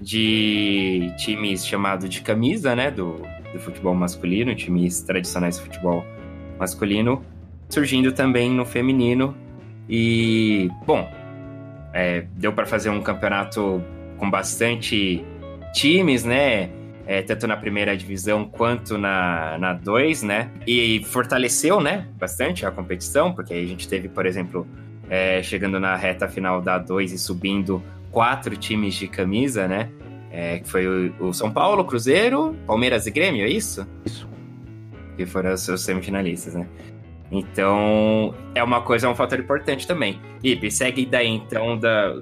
[0.00, 6.04] de times chamados de camisa, né, do, do futebol masculino, times tradicionais de futebol
[6.58, 7.24] masculino,
[7.68, 9.34] surgindo também no feminino,
[9.88, 11.08] e, bom,
[11.92, 13.82] é, deu para fazer um campeonato
[14.18, 15.24] com bastante
[15.72, 16.70] times, né?
[17.06, 20.50] É, tanto na primeira divisão quanto na 2, né?
[20.66, 22.08] E fortaleceu, né?
[22.18, 24.66] Bastante a competição, porque aí a gente teve, por exemplo,
[25.08, 29.88] é, chegando na reta final da 2 e subindo quatro times de camisa, né?
[30.30, 33.86] É, que foi o, o, São Paulo, Cruzeiro, Palmeiras e Grêmio, é isso?
[34.04, 34.28] Isso.
[35.16, 36.66] Que foram os seus semifinalistas, né?
[37.30, 40.20] Então, é uma coisa, é um fator importante também.
[40.42, 42.14] E segue daí, então, da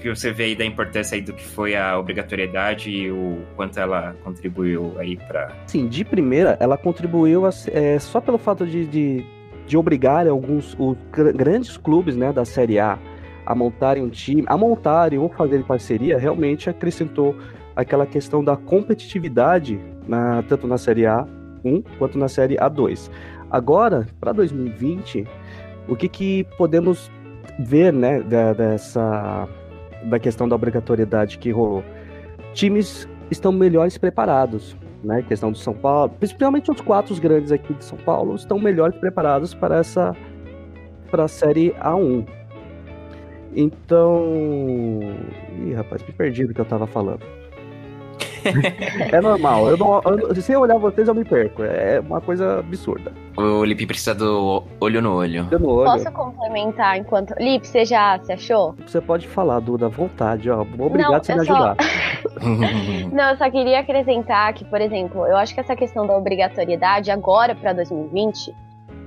[0.00, 3.78] que você vê aí da importância aí do que foi a obrigatoriedade e o quanto
[3.78, 5.50] ela contribuiu aí para.
[5.66, 9.24] Sim, de primeira, ela contribuiu é, só pelo fato de, de,
[9.66, 12.98] de obrigar alguns os grandes clubes né, da Série A
[13.44, 17.34] a montarem um time, a montarem ou fazerem parceria, realmente acrescentou
[17.74, 23.10] aquela questão da competitividade, na, tanto na Série A1 quanto na Série A2.
[23.50, 25.26] Agora, para 2020,
[25.88, 27.10] o que, que podemos
[27.58, 29.48] ver né, da, dessa
[30.04, 31.84] da questão da obrigatoriedade que rolou?
[32.52, 35.22] Times estão melhores preparados, né?
[35.22, 39.54] Questão do São Paulo, principalmente os quatro grandes aqui de São Paulo estão melhores preparados
[39.54, 40.14] para essa
[41.10, 42.26] para a série A1.
[43.54, 45.00] Então,
[45.58, 47.39] Ih, rapaz, me perdi do que eu tava falando.
[49.12, 49.68] é normal.
[49.68, 51.62] Eu não, eu, se eu olhar vocês, eu me perco.
[51.62, 53.12] É uma coisa absurda.
[53.36, 55.46] O Lip precisa do olho no olho.
[55.50, 55.90] olho, no olho.
[55.90, 57.34] Posso complementar enquanto.
[57.38, 58.74] Lip, você já se achou?
[58.86, 60.62] Você pode falar, Duda, à vontade, ó.
[60.62, 61.76] Obrigado por me ajudar.
[63.12, 67.10] não, eu só queria acrescentar que, por exemplo, eu acho que essa questão da obrigatoriedade
[67.10, 68.54] agora para 2020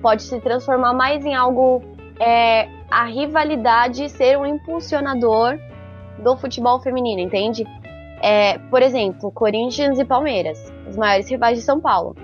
[0.02, 1.82] pode se transformar mais em algo.
[2.19, 5.58] É, a rivalidade ser um impulsionador
[6.19, 7.65] do futebol feminino, entende?
[8.23, 12.15] É, por exemplo, Corinthians e Palmeiras, os maiores rivais de São Paulo.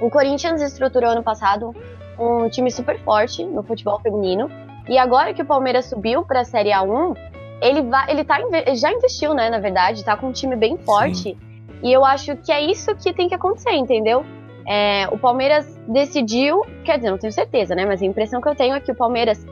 [0.00, 1.74] O Corinthians estruturou ano passado
[2.18, 4.50] um time super forte no futebol feminino.
[4.88, 7.14] E agora que o Palmeiras subiu para a Série A1,
[7.60, 8.38] ele, vai, ele, tá,
[8.74, 11.16] já investiu, né, na verdade, tá com um time bem forte.
[11.16, 11.36] Sim.
[11.82, 14.24] E eu acho que é isso que tem que acontecer, entendeu?
[14.66, 17.84] É, o Palmeiras decidiu, quer dizer, não tenho certeza, né?
[17.84, 19.44] Mas a impressão que eu tenho é que o Palmeiras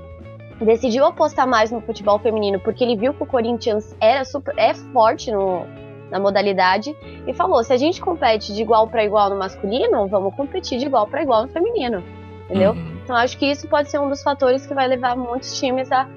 [0.61, 4.75] decidiu apostar mais no futebol feminino porque ele viu que o Corinthians era super, é
[4.75, 5.67] forte no,
[6.11, 6.95] na modalidade
[7.27, 10.87] e falou: se a gente compete de igual para igual no masculino, vamos competir de
[10.87, 12.03] igual para igual no feminino.
[12.45, 12.73] Entendeu?
[12.73, 12.99] Uhum.
[13.03, 16.09] Então acho que isso pode ser um dos fatores que vai levar muitos times a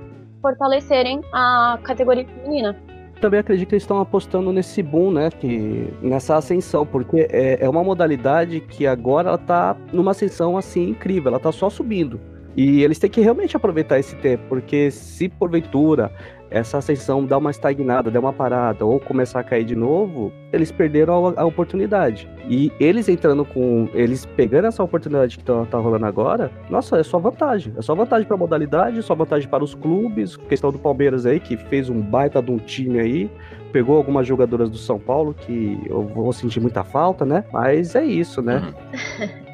[0.42, 2.76] fortalecerem a categoria feminina.
[3.20, 5.32] Também acredito que eles estão apostando nesse boom, né?
[5.32, 10.90] Que, nessa ascensão, porque é, é uma modalidade que agora ela tá numa ascensão assim
[10.90, 12.20] incrível, ela tá só subindo.
[12.58, 16.12] E eles têm que realmente aproveitar esse tempo, porque se porventura
[16.50, 20.72] essa ascensão dá uma estagnada, der uma parada ou começar a cair de novo, eles
[20.72, 22.28] perderam a, a oportunidade.
[22.50, 23.90] E eles entrando com.
[23.94, 27.74] Eles pegando essa oportunidade que tá, tá rolando agora, nossa, é só vantagem.
[27.78, 30.38] É só vantagem para a modalidade, só vantagem para os clubes.
[30.38, 33.30] Questão do Palmeiras aí, que fez um baita de um time aí.
[33.72, 37.44] Pegou algumas jogadoras do São Paulo que eu vou sentir muita falta, né?
[37.52, 38.74] Mas é isso, né?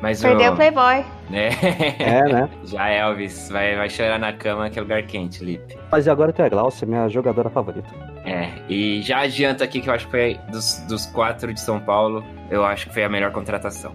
[0.00, 1.04] Mas Perdeu o, o Playboy.
[1.30, 1.50] Né?
[1.98, 2.48] É, né?
[2.64, 5.78] Já Elvis, vai, vai chorar na cama que é lugar quente, Lipe.
[5.90, 7.88] Mas agora tem a Glaucia, minha jogadora favorita.
[8.24, 11.80] É, e já adianta aqui que eu acho que foi dos, dos quatro de São
[11.80, 13.94] Paulo, eu acho que foi a melhor contratação.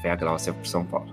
[0.00, 1.08] Foi a Glaucia pro São Paulo.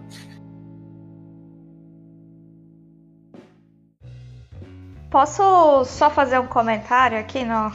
[5.10, 7.72] Posso só fazer um comentário aqui no,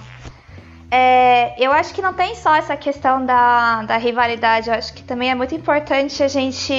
[0.90, 5.02] é, eu acho que não tem só essa questão da, da rivalidade, eu acho que
[5.04, 6.74] também é muito importante a gente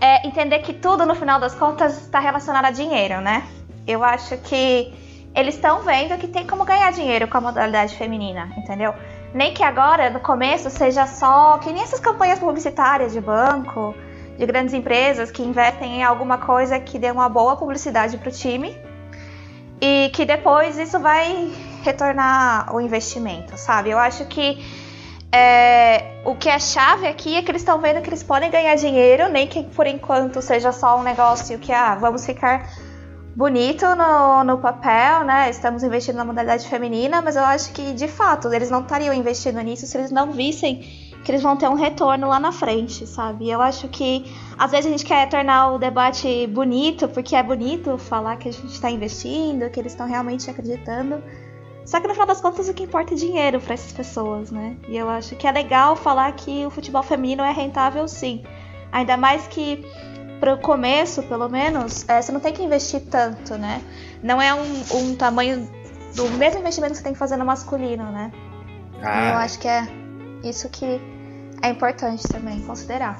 [0.00, 3.46] é, entender que tudo, no final das contas, está relacionado a dinheiro, né?
[3.86, 4.92] Eu acho que
[5.34, 8.94] eles estão vendo que tem como ganhar dinheiro com a modalidade feminina, entendeu?
[9.34, 13.94] Nem que agora, no começo, seja só que nem essas campanhas publicitárias de banco,
[14.38, 18.32] de grandes empresas que investem em alguma coisa que dê uma boa publicidade para o
[18.32, 18.74] time
[19.80, 21.52] e que depois isso vai
[21.88, 23.90] retornar o investimento, sabe?
[23.90, 24.62] Eu acho que
[25.32, 28.74] é, o que é chave aqui é que eles estão vendo que eles podem ganhar
[28.76, 32.68] dinheiro, nem que por enquanto seja só um negócio que, ah, vamos ficar
[33.36, 35.48] bonito no, no papel, né?
[35.50, 39.60] Estamos investindo na modalidade feminina, mas eu acho que de fato eles não estariam investindo
[39.60, 43.50] nisso se eles não vissem que eles vão ter um retorno lá na frente, sabe?
[43.50, 44.24] Eu acho que
[44.56, 48.52] às vezes a gente quer tornar o debate bonito, porque é bonito falar que a
[48.52, 51.22] gente está investindo, que eles estão realmente acreditando.
[51.88, 54.76] Só que no final das contas o que importa é dinheiro para essas pessoas, né?
[54.86, 58.44] E eu acho que é legal falar que o futebol feminino é rentável sim.
[58.92, 59.86] Ainda mais que
[60.38, 63.80] para o começo, pelo menos, é, você não tem que investir tanto, né?
[64.22, 64.62] Não é um,
[64.96, 65.66] um, tamanho
[66.14, 68.32] do mesmo investimento que você tem que fazer no masculino, né?
[69.02, 69.30] Ah.
[69.30, 69.88] Eu acho que é
[70.44, 71.00] isso que
[71.62, 73.18] é importante também considerar.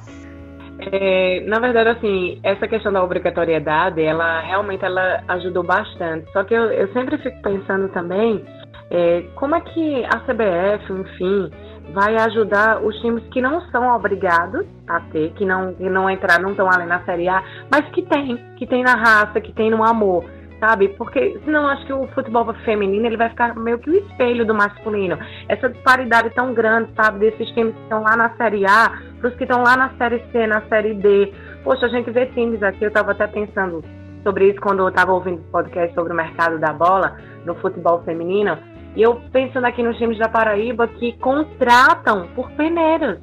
[0.93, 6.31] É, na verdade, assim, essa questão da obrigatoriedade, ela realmente ela ajudou bastante.
[6.33, 8.45] Só que eu, eu sempre fico pensando também
[8.91, 11.51] é, como é que a CBF, enfim,
[11.93, 16.41] vai ajudar os times que não são obrigados a ter, que não, que não entrar,
[16.41, 19.71] não estão ali na Série A, mas que tem, que tem na raça, que tem
[19.71, 20.25] no amor
[20.61, 20.89] sabe?
[20.91, 24.55] Porque senão acho que o futebol feminino ele vai ficar meio que o espelho do
[24.55, 25.19] masculino.
[25.49, 27.21] Essa disparidade tão grande, sabe?
[27.21, 30.23] Desses times que estão lá na Série A, para os que estão lá na Série
[30.33, 31.33] C, na Série D.
[31.63, 33.85] Poxa, a gente vê times aqui, eu estava até pensando
[34.25, 38.03] sobre isso quando eu estava ouvindo o podcast sobre o mercado da bola no futebol
[38.03, 38.59] feminino.
[38.99, 43.21] E eu pensando aqui nos times da Paraíba que contratam por peneiras.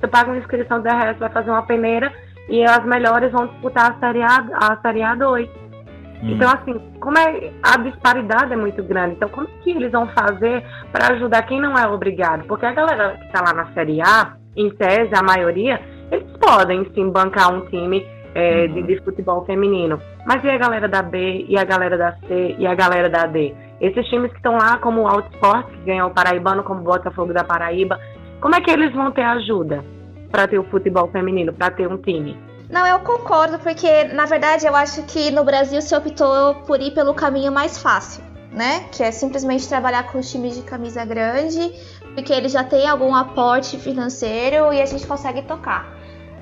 [0.00, 2.10] Você paga uma inscrição de 10 reais, vai fazer uma peneira
[2.48, 5.48] e as melhores vão disputar a Série A, a Série A2
[6.22, 6.32] Hum.
[6.32, 9.14] Então, assim, como é, a disparidade é muito grande.
[9.14, 12.44] Então, como que eles vão fazer para ajudar quem não é obrigado?
[12.46, 16.90] Porque a galera que está lá na Série A, em tese, a maioria, eles podem
[16.92, 18.74] sim bancar um time é, uhum.
[18.74, 20.00] de, de, futebol feminino.
[20.26, 23.26] Mas e a galera da B, e a galera da C, e a galera da
[23.26, 23.54] D?
[23.80, 26.84] Esses times que estão lá, como o Alto Esporte, que ganhou o Paraibano, como o
[26.84, 27.98] Botafogo da Paraíba,
[28.40, 29.84] como é que eles vão ter ajuda
[30.30, 32.36] para ter o futebol feminino, para ter um time?
[32.70, 36.92] Não, eu concordo, porque na verdade eu acho que no Brasil se optou por ir
[36.92, 38.84] pelo caminho mais fácil, né?
[38.92, 41.72] Que é simplesmente trabalhar com os times de camisa grande,
[42.14, 45.97] porque eles já têm algum aporte financeiro e a gente consegue tocar.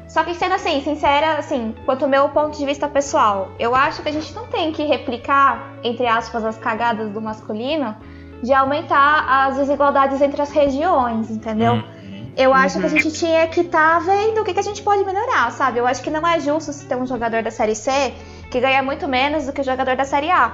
[0.09, 4.03] Só que sendo assim, sincera, assim, quanto ao meu ponto de vista pessoal, eu acho
[4.03, 7.97] que a gente não tem que replicar, entre aspas, as cagadas do masculino
[8.43, 11.75] de aumentar as desigualdades entre as regiões, entendeu?
[11.75, 11.97] Hum.
[12.37, 12.83] Eu acho uhum.
[12.83, 13.03] que a uhum.
[13.03, 15.79] gente tinha que estar tá vendo o que, que a gente pode melhorar, sabe?
[15.79, 18.13] Eu acho que não é justo se ter um jogador da Série C
[18.51, 20.53] que ganha muito menos do que o jogador da Série A.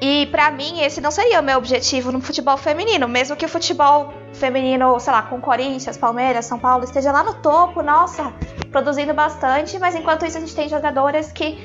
[0.00, 3.08] E para mim, esse não seria o meu objetivo no futebol feminino.
[3.08, 7.34] Mesmo que o futebol feminino, sei lá, com Corinthians, Palmeiras, São Paulo, esteja lá no
[7.34, 8.32] topo, nossa,
[8.70, 11.58] produzindo bastante, mas enquanto isso a gente tem jogadoras que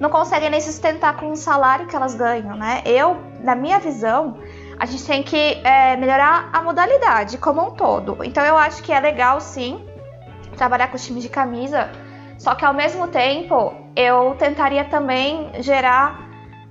[0.00, 2.82] não conseguem nem sustentar com o salário que elas ganham, né?
[2.84, 4.38] Eu, na minha visão,
[4.78, 8.18] a gente tem que é, melhorar a modalidade como um todo.
[8.22, 9.82] Então eu acho que é legal sim
[10.56, 11.90] trabalhar com os times de camisa,
[12.38, 16.25] só que ao mesmo tempo eu tentaria também gerar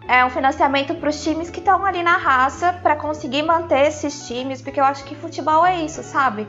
[0.08, 4.28] é, um financiamento para os times que estão ali na raça para conseguir manter esses
[4.28, 6.48] times, porque eu acho que futebol é isso, sabe?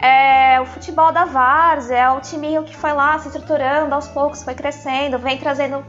[0.00, 4.42] É o futebol da Vars, é o timinho que foi lá se estruturando aos poucos,
[4.42, 5.84] foi crescendo, vem trazendo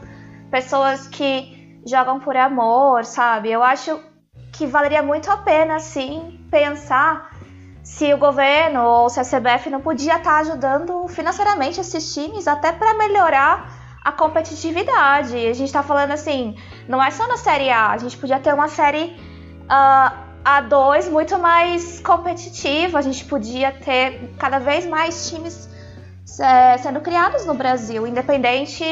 [0.50, 3.50] pessoas que jogam por amor, sabe?
[3.50, 3.98] Eu acho
[4.52, 7.30] que valeria muito a pena, sim, pensar
[7.82, 12.72] se o governo ou se a CBF não podia estar ajudando financeiramente esses times até
[12.72, 15.36] para melhorar a competitividade.
[15.36, 16.56] A gente está falando assim,
[16.88, 19.16] não é só na Série A, a gente podia ter uma série
[19.64, 25.68] uh, A2 muito mais competitiva, a gente podia ter cada vez mais times
[26.38, 28.84] é, sendo criados no Brasil, independente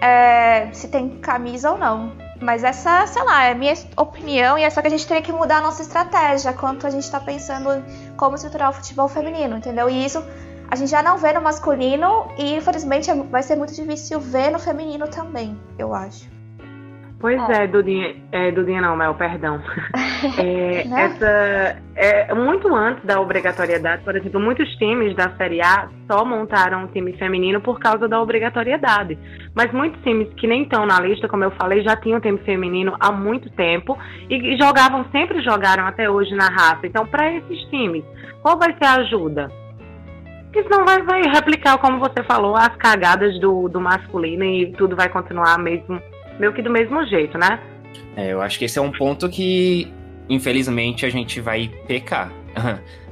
[0.00, 2.12] é, se tem camisa ou não.
[2.40, 5.22] Mas essa, sei lá, é a minha opinião e é só que a gente teria
[5.22, 7.84] que mudar a nossa estratégia quanto a gente está pensando
[8.16, 9.90] como estruturar o futebol feminino, entendeu?
[9.90, 10.24] E isso
[10.70, 14.58] a gente já não vê no masculino e infelizmente vai ser muito difícil ver no
[14.58, 16.30] feminino também, eu acho.
[17.20, 19.60] Pois é, é Dudinha, é, Dudinha não, Mel, perdão.
[20.36, 21.04] É, né?
[21.04, 26.84] essa, é, muito antes da obrigatoriedade, por exemplo, muitos times da Série A só montaram
[26.84, 29.18] um time feminino por causa da obrigatoriedade.
[29.54, 32.94] Mas muitos times que nem estão na lista, como eu falei, já tinham time feminino
[33.00, 36.86] há muito tempo e jogavam, sempre jogaram até hoje na raça.
[36.86, 38.04] Então, para esses times,
[38.42, 39.50] qual vai ser a ajuda?
[40.50, 44.96] Porque senão vai, vai replicar, como você falou, as cagadas do, do masculino e tudo
[44.96, 46.02] vai continuar mesmo
[46.40, 47.60] meio que do mesmo jeito, né?
[48.16, 49.92] É, eu acho que esse é um ponto que,
[50.28, 52.32] infelizmente, a gente vai pecar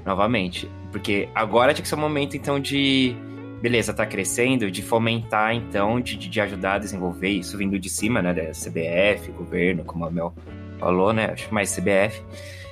[0.04, 0.68] novamente.
[0.90, 3.14] Porque agora tinha que ser o um momento, então, de.
[3.62, 8.22] Beleza, tá crescendo, de fomentar, então, de, de ajudar a desenvolver isso vindo de cima,
[8.22, 8.32] né?
[8.32, 10.34] Da CBF, governo, como a Mel
[10.78, 11.30] falou, né?
[11.32, 12.22] Acho mais CBF.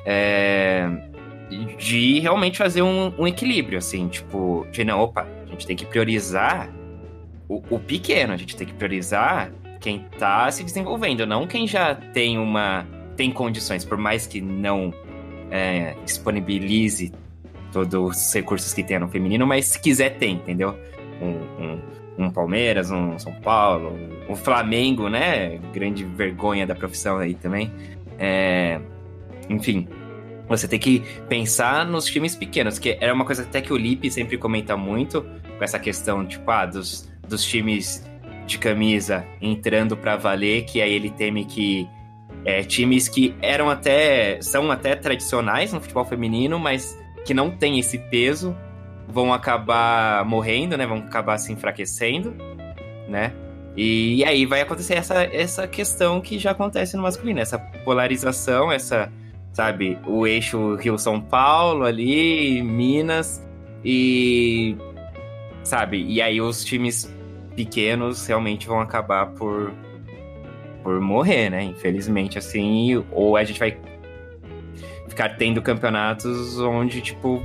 [0.05, 0.89] É,
[1.79, 5.87] de realmente fazer um, um, equilíbrio, assim, tipo, de não, opa, a gente tem que
[5.87, 6.71] priorizar
[7.49, 11.95] o, o pequeno, a gente tem que priorizar quem tá se desenvolvendo, não quem já
[11.95, 14.93] tem uma tem condições, por mais que não
[15.51, 17.13] é, disponibilize
[17.73, 20.75] todos os recursos que tem no feminino, mas se quiser tem, entendeu?
[21.21, 25.59] Um, um, um Palmeiras, um São Paulo, um Flamengo, né?
[25.73, 27.73] Grande vergonha da profissão aí também.
[28.19, 28.81] É,
[29.49, 29.89] enfim,
[30.49, 34.11] você tem que pensar nos times pequenos, que era uma coisa até que o Lipe
[34.11, 35.23] sempre comenta muito,
[35.59, 38.05] com essa questão, tipo, ah, dos, dos times
[38.47, 41.89] de camisa entrando para valer, que aí ele teme que
[42.45, 47.79] é, times que eram até são até tradicionais no futebol feminino, mas que não tem
[47.79, 48.57] esse peso
[49.09, 50.87] vão acabar morrendo, né?
[50.87, 52.35] Vão acabar se enfraquecendo,
[53.09, 53.33] né?
[53.77, 58.73] E, e aí vai acontecer essa, essa questão que já acontece no masculino, essa polarização,
[58.73, 59.13] essa,
[59.57, 63.43] sabe, o eixo Rio-São Paulo ali, Minas,
[63.83, 64.77] e
[65.65, 67.11] sabe, e aí os times
[67.55, 69.73] pequenos realmente vão acabar por,
[70.83, 71.63] por morrer, né?
[71.65, 73.79] Infelizmente, assim, ou a gente vai
[75.09, 77.43] ficar tendo campeonatos onde, tipo,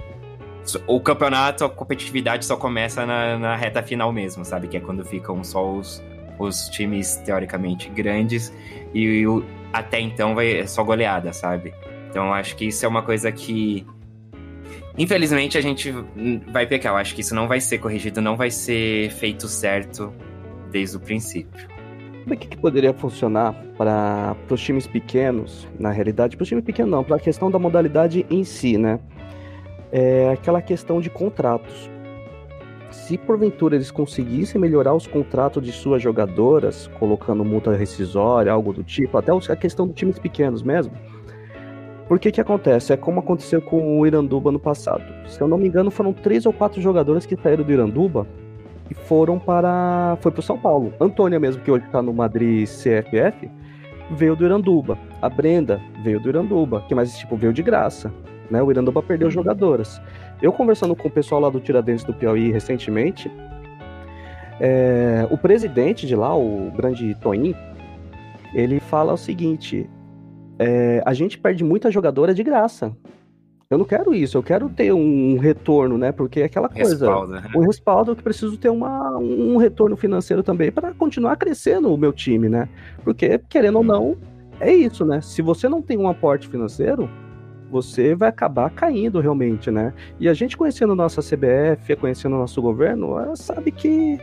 [0.85, 4.67] o campeonato, a competitividade só começa na, na reta final mesmo, sabe?
[4.67, 6.03] Que é quando ficam só os,
[6.37, 8.53] os times teoricamente grandes
[8.93, 11.73] e o, até então vai é só goleada, sabe?
[12.11, 13.87] Então acho que isso é uma coisa que
[14.97, 15.91] Infelizmente a gente
[16.51, 16.93] vai pecar.
[16.93, 20.13] Eu acho que isso não vai ser corrigido, não vai ser feito certo
[20.69, 21.67] desde o princípio.
[22.23, 26.35] Como é que, poderia funcionar para os times pequenos, na realidade?
[26.35, 28.99] Para os times pequenos não, para a questão da modalidade em si, né?
[29.91, 31.89] É aquela questão de contratos.
[32.91, 38.83] Se porventura eles conseguissem melhorar os contratos de suas jogadoras, colocando multa rescisória, algo do
[38.83, 40.93] tipo, até a questão de times pequenos mesmo,
[42.11, 42.91] por que acontece?
[42.91, 45.01] É como aconteceu com o Iranduba no passado.
[45.29, 48.27] Se eu não me engano, foram três ou quatro jogadores que saíram do Iranduba
[48.89, 50.17] e foram para.
[50.19, 50.93] Foi para São Paulo.
[50.99, 53.49] Antônia, mesmo, que hoje está no Madrid CFF,
[54.09, 54.97] veio do Iranduba.
[55.21, 58.13] A Brenda veio do Iranduba, que mais tipo veio de graça.
[58.49, 58.61] Né?
[58.61, 59.31] O Iranduba perdeu uhum.
[59.31, 60.01] jogadoras.
[60.41, 63.31] Eu conversando com o pessoal lá do Tiradentes do Piauí recentemente,
[64.59, 67.55] é, o presidente de lá, o grande Toin,
[68.53, 69.89] ele fala o seguinte:
[70.59, 72.95] é, a gente perde muita jogadora de graça.
[73.69, 76.11] Eu não quero isso, eu quero ter um retorno, né?
[76.11, 77.05] Porque é aquela coisa.
[77.05, 77.43] Respaldo, né?
[77.55, 82.11] Um respaldo que preciso ter uma, um retorno financeiro também para continuar crescendo o meu
[82.11, 82.67] time, né?
[83.01, 84.17] Porque, querendo ou não,
[84.59, 85.21] é isso, né?
[85.21, 87.09] Se você não tem um aporte financeiro,
[87.71, 89.93] você vai acabar caindo realmente, né?
[90.19, 94.19] E a gente conhecendo nossa CBF, conhecendo nosso governo, sabe que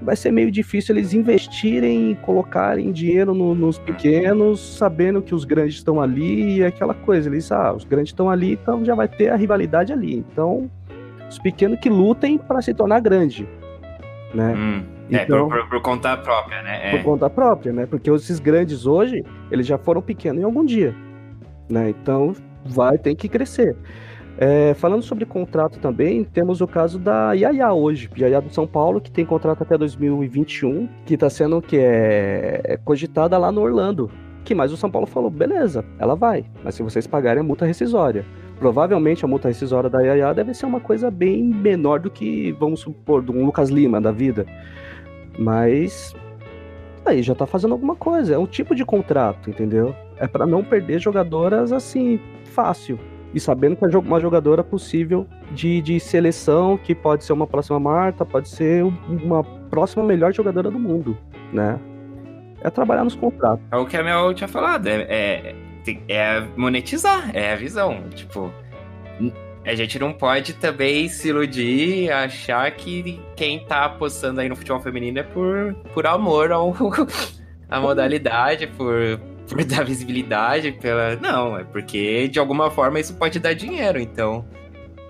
[0.00, 5.44] vai ser meio difícil eles investirem e colocarem dinheiro no, nos pequenos, sabendo que os
[5.44, 7.28] grandes estão ali e aquela coisa.
[7.28, 10.16] Eles, ah, os grandes estão ali, então já vai ter a rivalidade ali.
[10.16, 10.70] Então,
[11.28, 13.48] os pequenos que lutem para se tornar grande,
[14.34, 14.54] né?
[14.54, 16.88] Hum, é, então, por, por, por, conta própria, né?
[16.88, 16.90] É.
[16.96, 17.86] Por conta própria, né?
[17.86, 20.94] Porque esses grandes hoje, eles já foram pequenos em algum dia,
[21.68, 21.90] né?
[21.90, 22.34] Então,
[22.64, 23.76] vai, tem que crescer.
[24.46, 29.00] É, falando sobre contrato também, temos o caso da Yaya hoje, Yaya do São Paulo,
[29.00, 34.10] que tem contrato até 2021, que está sendo que é, é cogitada lá no Orlando.
[34.44, 37.64] Que mais o São Paulo falou, beleza, ela vai, mas se vocês pagarem a multa
[37.64, 38.26] rescisória.
[38.58, 42.80] Provavelmente a multa rescisória da Yaya deve ser uma coisa bem menor do que, vamos
[42.80, 44.44] supor, de um Lucas Lima da vida.
[45.38, 46.14] Mas
[47.06, 49.96] aí já tá fazendo alguma coisa, é um tipo de contrato, entendeu?
[50.18, 52.98] É para não perder jogadoras assim fácil
[53.34, 57.80] e sabendo que é uma jogadora possível de, de seleção, que pode ser uma próxima
[57.80, 61.18] Marta, pode ser uma próxima melhor jogadora do mundo,
[61.52, 61.78] né?
[62.62, 63.64] É trabalhar nos contratos.
[63.72, 65.54] É o que a Mel tinha falado, é, é,
[66.08, 68.04] é monetizar, é a visão.
[68.14, 68.52] Tipo,
[69.66, 74.80] a gente não pode também se iludir achar que quem tá apostando aí no futebol
[74.80, 76.72] feminino é por, por amor ao,
[77.68, 79.20] à modalidade, por,
[79.54, 81.16] por dar visibilidade, pela.
[81.16, 84.44] Não, é porque de alguma forma isso pode dar dinheiro, então.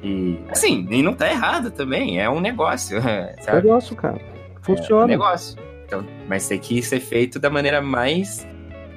[0.03, 3.01] E assim, e não tá errado também, é um negócio.
[3.41, 3.63] Sabe?
[3.63, 4.21] Negócio, cara.
[4.61, 5.03] Funciona.
[5.03, 5.57] É um negócio.
[5.87, 8.47] Então, mas tem que ser feito da maneira mais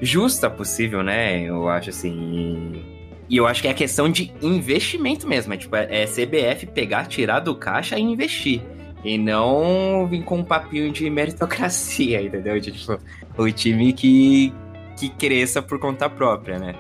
[0.02, 1.44] justa possível, né?
[1.44, 2.84] Eu acho assim.
[3.30, 5.54] E eu acho que é a questão de investimento mesmo.
[5.54, 8.62] É tipo, é CBF pegar, tirar do caixa e investir.
[9.04, 12.60] E não vir com um papinho de meritocracia, entendeu?
[12.60, 12.98] De, tipo,
[13.38, 14.54] o time que,
[14.98, 16.74] que cresça por conta própria, né?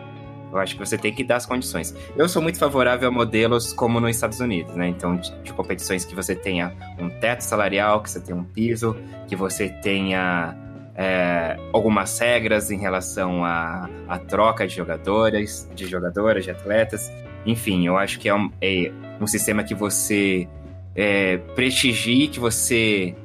[0.52, 1.94] Eu acho que você tem que dar as condições.
[2.16, 4.88] Eu sou muito favorável a modelos como nos Estados Unidos, né?
[4.88, 8.96] Então, de, de competições que você tenha um teto salarial, que você tenha um piso,
[9.28, 10.56] que você tenha
[10.96, 13.88] é, algumas regras em relação à,
[14.28, 17.12] troca de jogadores, de jogadoras, de atletas.
[17.46, 18.92] Enfim, eu acho que é um, é
[19.22, 20.48] um sistema que você
[20.96, 23.16] é, prestigie, que você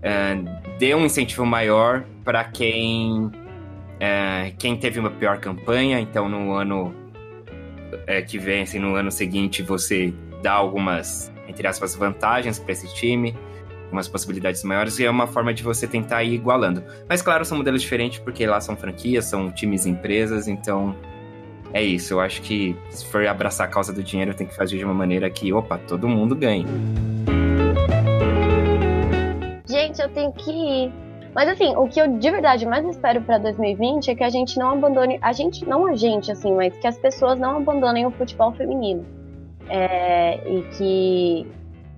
[0.00, 0.38] é,
[0.78, 3.30] dê um incentivo maior para quem
[4.00, 6.94] é, quem teve uma pior campanha, então no ano
[8.06, 12.92] é, que vem, assim, no ano seguinte, você dá algumas, entre aspas, vantagens para esse
[12.94, 13.34] time,
[13.84, 16.82] algumas possibilidades maiores, e é uma forma de você tentar ir igualando.
[17.08, 20.94] Mas claro, são modelos diferentes, porque lá são franquias, são times e empresas, então
[21.72, 22.14] é isso.
[22.14, 24.94] Eu acho que se for abraçar a causa do dinheiro, tem que fazer de uma
[24.94, 26.66] maneira que, opa, todo mundo ganhe.
[29.68, 31.07] Gente, eu tenho que ir.
[31.38, 34.58] Mas assim, o que eu de verdade mais espero para 2020 é que a gente
[34.58, 38.10] não abandone, a gente, não a gente, assim, mas que as pessoas não abandonem o
[38.10, 39.06] futebol feminino.
[39.68, 41.46] É, e que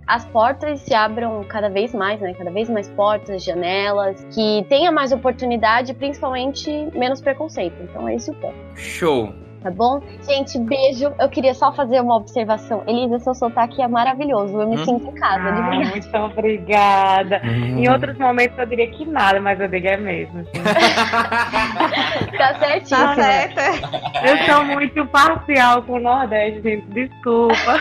[0.07, 2.34] as portas se abram cada vez mais, né?
[2.34, 7.82] Cada vez mais portas, janelas, que tenha mais oportunidade, principalmente menos preconceito.
[7.82, 8.59] Então é esse o ponto.
[8.76, 9.32] Show!
[9.63, 10.03] Tá bom?
[10.27, 11.13] Gente, beijo.
[11.19, 12.83] Eu queria só fazer uma observação.
[12.87, 14.61] Elisa, seu sotaque é maravilhoso.
[14.61, 14.85] Eu me hum?
[14.85, 15.91] sinto em casa, de verdade.
[15.91, 17.41] Muito obrigada.
[17.45, 17.79] Hum.
[17.79, 20.45] Em outros momentos eu diria que nada, mas eu digo é mesmo.
[22.37, 23.01] tá certinho.
[23.01, 23.61] Tá certo.
[24.25, 26.87] Eu sou muito parcial com o Nordeste, gente.
[26.89, 27.81] Desculpa.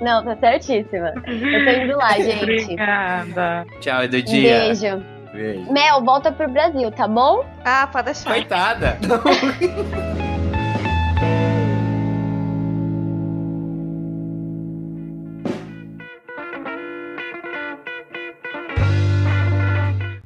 [0.00, 1.12] Não, tá certíssima.
[1.26, 2.42] Eu tô indo lá, gente.
[2.42, 3.66] Obrigada.
[3.80, 4.58] Tchau, Edu Dia.
[4.60, 5.04] Beijo.
[5.32, 5.72] Beijo.
[5.72, 7.44] Mel, volta pro Brasil, tá bom?
[7.64, 8.30] Ah, pode deixar.
[8.30, 8.98] Coitada.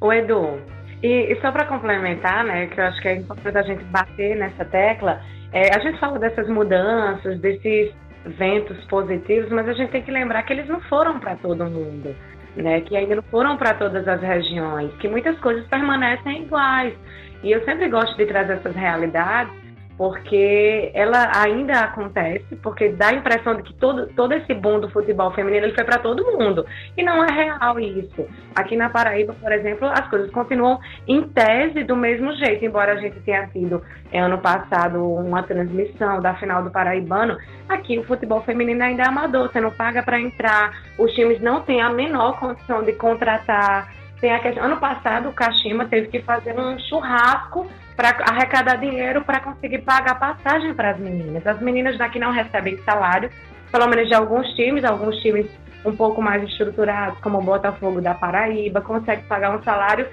[0.09, 0.59] Ô Edu,
[1.03, 4.35] E, e só para complementar, né, que eu acho que é importante a gente bater
[4.35, 5.21] nessa tecla,
[5.53, 7.93] é, a gente fala dessas mudanças, desses
[8.25, 12.15] ventos positivos, mas a gente tem que lembrar que eles não foram para todo mundo,
[12.55, 12.81] né?
[12.81, 16.95] Que ainda não foram para todas as regiões, que muitas coisas permanecem iguais.
[17.43, 19.53] E eu sempre gosto de trazer essas realidades
[19.99, 24.89] porque ela ainda acontece, porque dá a impressão de que todo, todo esse boom do
[24.89, 26.65] futebol feminino ele foi para todo mundo.
[26.95, 28.25] E não é real isso.
[28.55, 32.95] Aqui na Paraíba, por exemplo, as coisas continuam em tese do mesmo jeito, embora a
[32.95, 37.37] gente tenha tido eh, ano passado uma transmissão da final do Paraibano,
[37.67, 41.59] aqui o futebol feminino ainda é amador, você não paga para entrar, os times não
[41.63, 43.93] têm a menor condição de contratar.
[44.21, 47.67] Tem a questão, ano passado o Kashima teve que fazer um churrasco
[47.99, 51.45] para arrecadar dinheiro para conseguir pagar passagem para as meninas.
[51.45, 53.29] As meninas daqui não recebem salário,
[53.69, 55.47] pelo menos de alguns times, alguns times
[55.85, 60.07] um pouco mais estruturados, como o Botafogo da Paraíba, consegue pagar um salário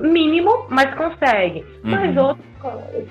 [0.00, 1.60] mínimo, mas consegue.
[1.84, 1.90] Uhum.
[1.90, 2.44] Mas outros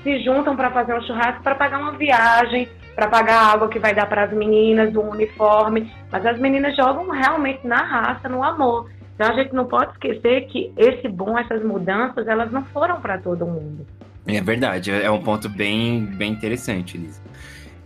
[0.03, 3.79] se juntam para fazer um churrasco para pagar uma viagem, para pagar a água que
[3.79, 5.89] vai dar para as meninas, um uniforme.
[6.11, 8.89] Mas as meninas jogam realmente na raça, no amor.
[9.15, 13.17] Então a gente não pode esquecer que esse bom, essas mudanças, elas não foram para
[13.17, 13.85] todo mundo.
[14.25, 17.21] É verdade, é um ponto bem, bem interessante, Elisa.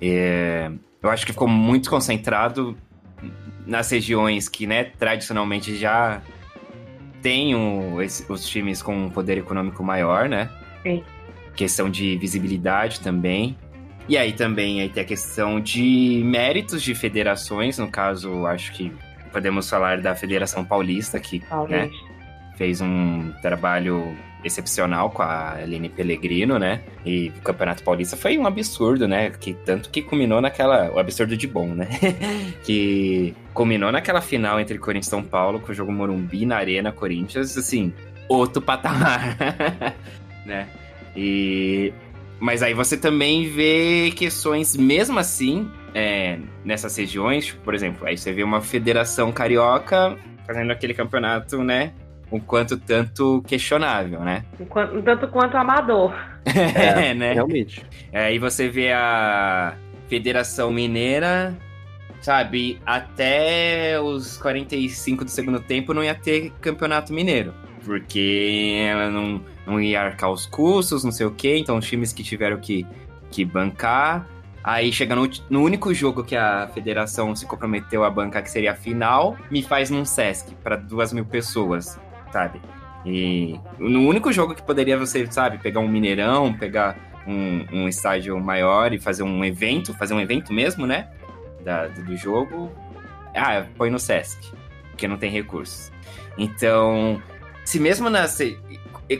[0.01, 0.71] É,
[1.01, 2.77] eu acho que ficou muito concentrado
[3.65, 6.21] nas regiões que, né, tradicionalmente já
[7.21, 10.49] têm o, esse, os times com um poder econômico maior, né?
[10.83, 11.03] Sim.
[11.55, 13.57] Questão de visibilidade também.
[14.07, 18.93] E aí também aí tem a questão de méritos de federações, no caso, acho que
[19.37, 21.91] podemos falar da Federação Paulista, que né,
[22.57, 26.81] fez um trabalho excepcional com a Aline Pellegrino, né?
[27.05, 29.29] E o Campeonato Paulista foi um absurdo, né?
[29.29, 30.91] Que tanto que culminou naquela.
[30.91, 31.87] O absurdo de bom, né?
[32.65, 36.91] que culminou naquela final entre Corinthians e São Paulo, com o jogo Morumbi na Arena
[36.91, 37.93] Corinthians, assim,
[38.27, 39.37] outro patamar,
[40.45, 40.67] né?
[41.15, 41.93] E.
[42.39, 48.31] Mas aí você também vê questões, mesmo assim, é, nessas regiões, por exemplo, aí você
[48.31, 51.91] vê uma federação carioca fazendo aquele campeonato, né?
[52.31, 54.45] Um quanto tanto questionável, né?
[54.59, 56.13] Um tanto quanto amador.
[56.45, 57.33] é, né?
[57.33, 57.83] Realmente.
[58.13, 59.75] Aí você vê a
[60.07, 61.57] Federação Mineira,
[62.21, 62.79] sabe?
[62.85, 67.55] Até os 45 do segundo tempo não ia ter campeonato mineiro.
[67.83, 71.57] Porque ela não, não ia arcar os custos, não sei o quê.
[71.57, 72.85] Então, os times que tiveram que,
[73.31, 74.27] que bancar.
[74.67, 78.73] Aí chega no, no, único jogo que a federação se comprometeu a bancar, que seria
[78.73, 81.97] a final, me faz num Sesc, para duas mil pessoas,
[82.33, 82.59] sabe?
[83.05, 88.37] E no único jogo que poderia você, sabe, pegar um Mineirão, pegar um, um estádio
[88.41, 91.07] maior e fazer um evento, fazer um evento mesmo, né?
[91.63, 92.69] Da, do jogo,
[93.33, 94.51] ah, põe no Sesc,
[94.89, 95.93] porque não tem recursos.
[96.37, 97.23] Então,
[97.63, 98.39] se mesmo nas.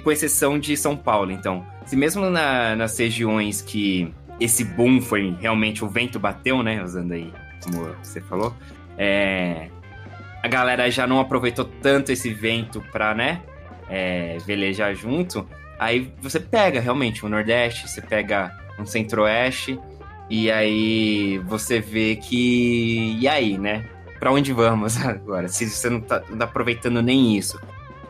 [0.04, 5.36] Com exceção de São Paulo, então, se mesmo na, nas regiões que esse boom foi
[5.40, 6.84] realmente o vento bateu, né?
[6.84, 7.34] Usando aí,
[7.64, 8.54] como você falou.
[8.98, 9.70] É,
[10.44, 13.42] a galera já não aproveitou tanto esse vento pra, né?
[13.90, 15.48] É, velejar junto.
[15.80, 19.80] Aí você pega realmente o Nordeste, você pega um Centro-Oeste,
[20.30, 23.18] e aí você vê que.
[23.20, 23.86] E aí, né?
[24.20, 25.48] Pra onde vamos agora?
[25.48, 27.60] Se você não tá, não tá aproveitando nem isso.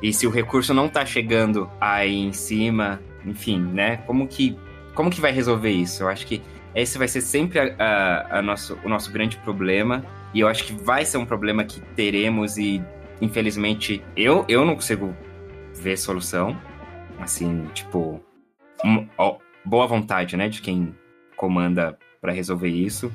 [0.01, 3.97] E se o recurso não tá chegando aí em cima, enfim, né?
[4.05, 4.57] Como que
[4.97, 6.01] como que vai resolver isso?
[6.01, 6.41] Eu acho que
[6.73, 10.03] esse vai ser sempre a, a, a nosso, o nosso grande problema.
[10.33, 12.83] E eu acho que vai ser um problema que teremos e,
[13.21, 15.15] infelizmente, eu, eu não consigo
[15.75, 16.59] ver solução.
[17.19, 18.19] Assim, tipo,
[18.83, 20.95] um, ó, boa vontade, né, de quem
[21.35, 23.13] comanda para resolver isso.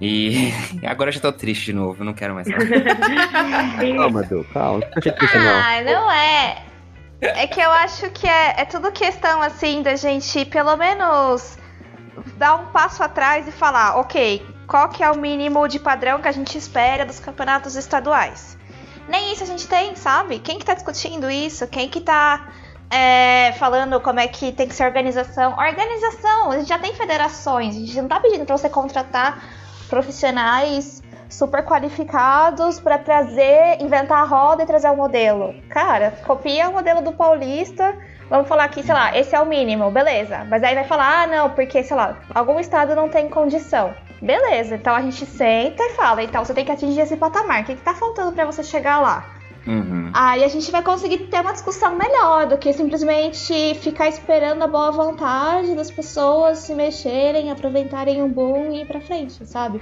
[0.00, 0.50] E
[0.84, 2.66] agora eu já tô triste de novo, não quero mais falar.
[3.96, 4.84] calma, Edu, calma.
[5.64, 6.69] Ah, não é.
[7.20, 11.58] É que eu acho que é, é tudo questão, assim, da gente, pelo menos,
[12.36, 16.28] dar um passo atrás e falar, ok, qual que é o mínimo de padrão que
[16.28, 18.56] a gente espera dos campeonatos estaduais?
[19.08, 20.38] Nem isso a gente tem, sabe?
[20.38, 21.66] Quem que tá discutindo isso?
[21.66, 22.48] Quem que tá
[22.88, 25.56] é, falando como é que tem que ser organização?
[25.58, 29.42] Organização, a gente já tem federações, a gente não tá pedindo pra você contratar
[29.88, 30.99] profissionais
[31.30, 35.54] super qualificados para trazer, inventar a roda e trazer o um modelo.
[35.70, 37.96] Cara, copia o modelo do Paulista.
[38.28, 40.46] Vamos falar aqui, sei lá, esse é o mínimo, beleza.
[40.48, 43.94] Mas aí vai falar, ah, não, porque, sei lá, algum estado não tem condição.
[44.20, 47.62] Beleza, então a gente senta e fala, então você tem que atingir esse patamar.
[47.62, 49.24] O que, que tá faltando para você chegar lá?
[49.66, 50.10] Uhum.
[50.14, 54.66] Aí a gente vai conseguir ter uma discussão melhor do que simplesmente ficar esperando a
[54.66, 59.80] boa vontade das pessoas se mexerem, aproveitarem o boom e ir pra frente, sabe?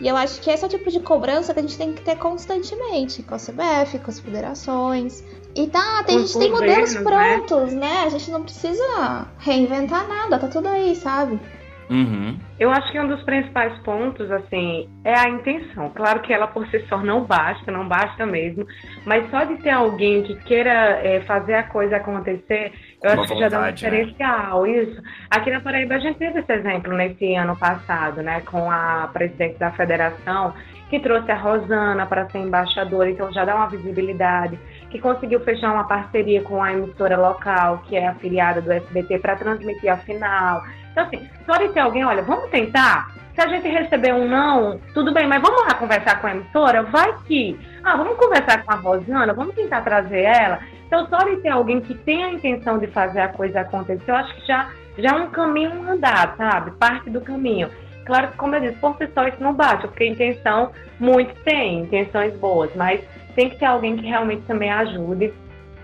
[0.00, 2.00] E eu acho que esse é o tipo de cobrança que a gente tem que
[2.00, 5.22] ter constantemente com a CBF, com as federações.
[5.54, 7.02] E tá, tem, a gente tem modelos né?
[7.02, 7.80] prontos, né?
[7.80, 8.02] né?
[8.04, 11.38] A gente não precisa reinventar nada, tá tudo aí, sabe?
[11.90, 12.38] Uhum.
[12.58, 15.90] Eu acho que um dos principais pontos, assim, é a intenção.
[15.90, 18.64] Claro que ela por si só não basta, não basta mesmo,
[19.04, 22.72] mas só de ter alguém que queira é, fazer a coisa acontecer,
[23.02, 23.72] eu Uma acho que já dá um né?
[23.72, 24.62] diferencial.
[24.62, 24.70] Né?
[24.70, 25.02] Isso.
[25.28, 29.58] Aqui na Paraíba a gente teve esse exemplo nesse ano passado, né, com a presidente
[29.58, 30.54] da federação,
[30.88, 34.58] que trouxe a Rosana para ser embaixadora, então já dá uma visibilidade,
[34.90, 39.36] que conseguiu fechar uma parceria com a emissora local, que é afiliada do SBT, para
[39.36, 40.62] transmitir a final.
[41.00, 43.14] Então, assim, só de ter alguém, olha, vamos tentar?
[43.34, 46.82] Se a gente receber um não, tudo bem, mas vamos lá conversar com a emissora?
[46.82, 47.58] Vai que.
[47.82, 50.58] Ah, vamos conversar com a Rosana, vamos tentar trazer ela.
[50.86, 54.16] Então, só de ter alguém que tenha a intenção de fazer a coisa acontecer, eu
[54.16, 56.72] acho que já, já é um caminho andado, sabe?
[56.72, 57.70] Parte do caminho.
[58.04, 61.82] Claro que, como eu disse, por si só isso não bate, porque intenção, muitos têm,
[61.82, 63.00] intenções boas, mas
[63.36, 65.32] tem que ter alguém que realmente também ajude.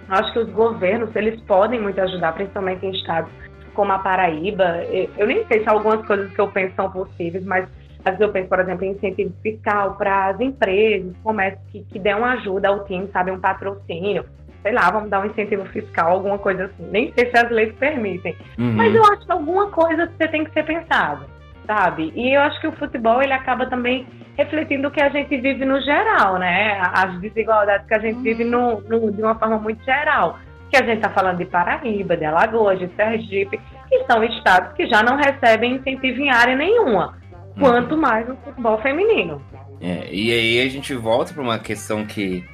[0.09, 3.31] Acho que os governos, eles podem muito ajudar, principalmente em estados
[3.77, 4.83] como a Paraíba,
[5.17, 7.69] eu nem sei se algumas coisas que eu penso são possíveis, mas
[8.05, 11.99] às vezes eu penso, por exemplo, em incentivo fiscal para as empresas, comércio que, que
[11.99, 14.25] dê uma ajuda ao time, sabe, um patrocínio.
[14.63, 16.89] Sei lá, vamos dar um incentivo fiscal, alguma coisa assim.
[16.91, 18.37] Nem sei se as leis permitem.
[18.59, 18.73] Uhum.
[18.75, 21.27] Mas eu acho que alguma coisa você tem que ser pensado,
[21.67, 22.13] sabe?
[22.15, 24.07] E eu acho que o futebol, ele acaba também
[24.37, 26.81] refletindo o que a gente vive no geral, né?
[26.93, 30.39] As desigualdades que a gente vive no, no, de uma forma muito geral
[30.71, 34.87] que a gente está falando de Paraíba, de Alagoas, de Sergipe, que são estados que
[34.87, 37.19] já não recebem incentivo em área nenhuma,
[37.59, 38.01] quanto uhum.
[38.01, 39.43] mais no futebol feminino.
[39.81, 42.45] É, e aí a gente volta para uma questão que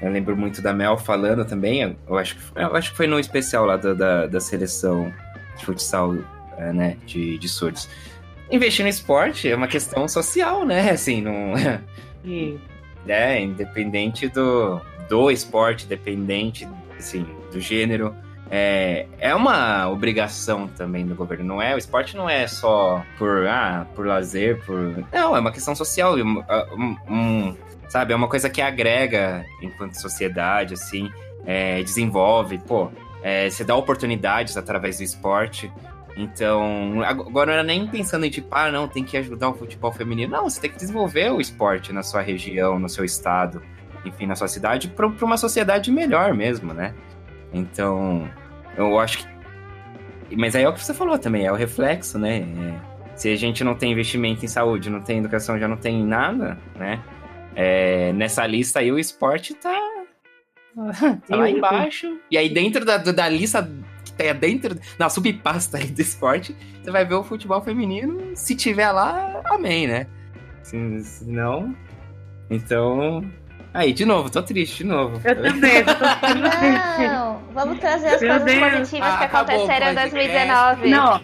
[0.00, 3.18] eu lembro muito da Mel falando também, eu acho que, eu acho que foi no
[3.18, 5.12] especial lá da, da, da seleção
[5.56, 6.14] de futsal,
[6.56, 7.88] é, né, de, de surdos.
[8.50, 11.54] Investir no esporte é uma questão social, né, assim, não...
[13.06, 16.68] É, independente do, do esporte, dependente
[16.98, 18.14] assim, do gênero.
[18.50, 21.74] É, é uma obrigação também do governo, não é?
[21.74, 25.04] O esporte não é só por, ah, por lazer, por.
[25.12, 26.16] Não, é uma questão social.
[26.16, 27.56] Um, um,
[27.88, 31.10] sabe, é uma coisa que agrega enquanto sociedade, assim,
[31.44, 32.90] é, desenvolve, pô,
[33.22, 35.70] é, você dá oportunidades através do esporte.
[36.16, 39.92] Então, agora não era nem pensando em tipo, ah, não, tem que ajudar o futebol
[39.92, 40.32] feminino.
[40.32, 43.62] Não, você tem que desenvolver o esporte na sua região, no seu estado
[44.04, 46.94] enfim, na sua cidade, para uma sociedade melhor mesmo, né?
[47.52, 48.28] Então,
[48.76, 50.36] eu acho que.
[50.36, 52.40] Mas aí é o que você falou também, é o reflexo, né?
[52.40, 52.98] É...
[53.16, 56.58] Se a gente não tem investimento em saúde, não tem educação, já não tem nada,
[56.76, 57.02] né?
[57.54, 58.12] É...
[58.12, 59.76] Nessa lista aí o esporte tá.
[61.26, 62.18] tá lá embaixo.
[62.30, 63.68] E aí dentro da, da lista
[64.04, 68.36] que tá dentro, na subpasta aí do esporte, você vai ver o futebol feminino.
[68.36, 70.06] Se tiver lá, amém, né?
[70.62, 71.74] Se, se não.
[72.50, 73.24] Então,
[73.74, 75.20] Aí, de novo, tô triste, de novo.
[75.24, 77.06] Eu também, tô triste.
[77.08, 78.70] Não, vamos trazer as Meu coisas Deus.
[78.72, 80.88] positivas ah, que aconteceram em 2019.
[80.88, 81.20] Não,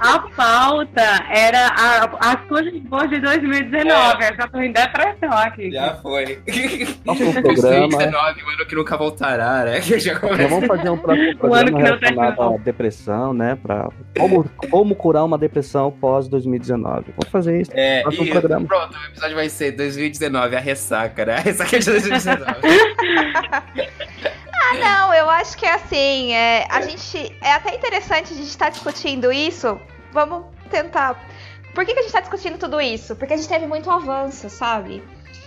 [0.00, 4.24] a pauta era a, as coisas boas de 2019.
[4.24, 4.30] É.
[4.30, 5.70] Eu já tô em depressão aqui.
[5.70, 6.38] Já foi.
[7.04, 7.88] Nossa, um programa...
[7.88, 9.80] 2019, o ano que nunca voltará, né?
[9.80, 10.48] Que já começa.
[10.48, 13.58] vamos fazer um próximo programa relacionado à depressão, né?
[13.60, 16.82] Pra como, como curar uma depressão pós-2019.
[16.82, 17.70] Vamos fazer isso.
[17.74, 18.66] É, e, programa.
[18.66, 21.36] pronto, o episódio vai ser 2019, a ressaca, né?
[21.36, 22.44] A ressaca de 2019.
[24.64, 27.36] Ah, não, eu acho que é assim, é, a gente.
[27.42, 29.78] É até interessante a gente estar tá discutindo isso.
[30.12, 31.20] Vamos tentar.
[31.74, 33.16] Por que, que a gente está discutindo tudo isso?
[33.16, 35.02] Porque a gente teve muito avanço, sabe?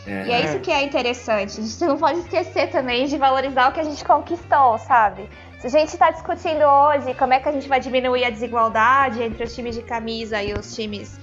[0.06, 0.28] É.
[0.28, 1.60] E é isso que é interessante.
[1.60, 5.30] A gente não pode esquecer também de valorizar o que a gente conquistou, sabe?
[5.60, 9.24] Se a gente está discutindo hoje como é que a gente vai diminuir a desigualdade
[9.24, 11.20] entre os times de camisa e os times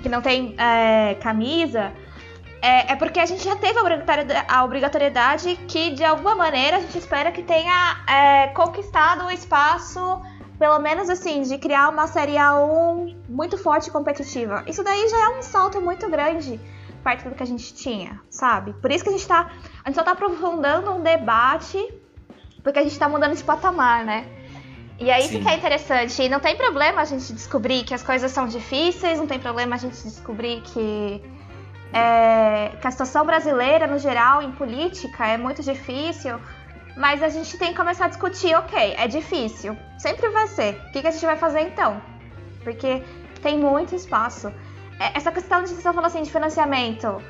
[0.00, 1.92] que não têm é, camisa,
[2.64, 3.78] é, é, porque a gente já teve
[4.48, 10.22] a obrigatoriedade que, de alguma maneira, a gente espera que tenha é, conquistado o espaço,
[10.58, 14.64] pelo menos assim, de criar uma Série A1 muito forte e competitiva.
[14.66, 16.58] Isso daí já é um salto muito grande
[17.02, 18.72] perto do que a gente tinha, sabe?
[18.72, 19.50] Por isso que a gente tá.
[19.84, 21.78] A gente só tá aprofundando um debate,
[22.62, 24.26] porque a gente tá mudando de patamar, né?
[24.98, 26.22] E aí isso que é interessante.
[26.22, 29.74] E não tem problema a gente descobrir que as coisas são difíceis, não tem problema
[29.74, 31.20] a gente descobrir que
[31.94, 36.40] é, que a situação brasileira, no geral, em política, é muito difícil,
[36.96, 40.74] mas a gente tem que começar a discutir, ok, é difícil, sempre vai ser.
[40.88, 42.02] O que, que a gente vai fazer então?
[42.64, 43.00] Porque
[43.40, 44.48] tem muito espaço.
[44.98, 47.22] É, essa questão de você falou assim de financiamento,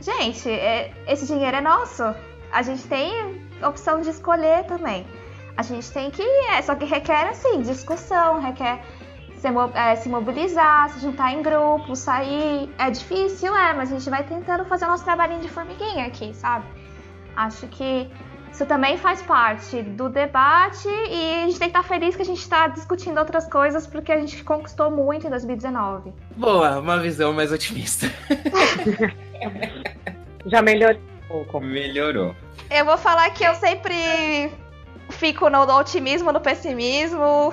[0.00, 2.04] gente, é, esse dinheiro é nosso.
[2.52, 5.04] A gente tem opção de escolher também.
[5.56, 8.84] A gente tem que, é, só que requer assim discussão, requer
[9.36, 12.68] se, é, se mobilizar, se juntar em grupo, sair.
[12.78, 16.34] É difícil, é, mas a gente vai tentando fazer o nosso trabalhinho de formiguinha aqui,
[16.34, 16.64] sabe?
[17.36, 18.10] Acho que
[18.56, 22.24] isso também faz parte do debate e a gente tem que estar feliz que a
[22.24, 26.10] gente está discutindo outras coisas porque a gente conquistou muito em 2019.
[26.36, 28.06] Boa, uma visão mais otimista.
[30.46, 31.60] Já melhorou um pouco.
[31.60, 32.34] Melhorou.
[32.70, 34.50] Eu vou falar que eu sempre
[35.10, 37.52] fico no otimismo, no pessimismo.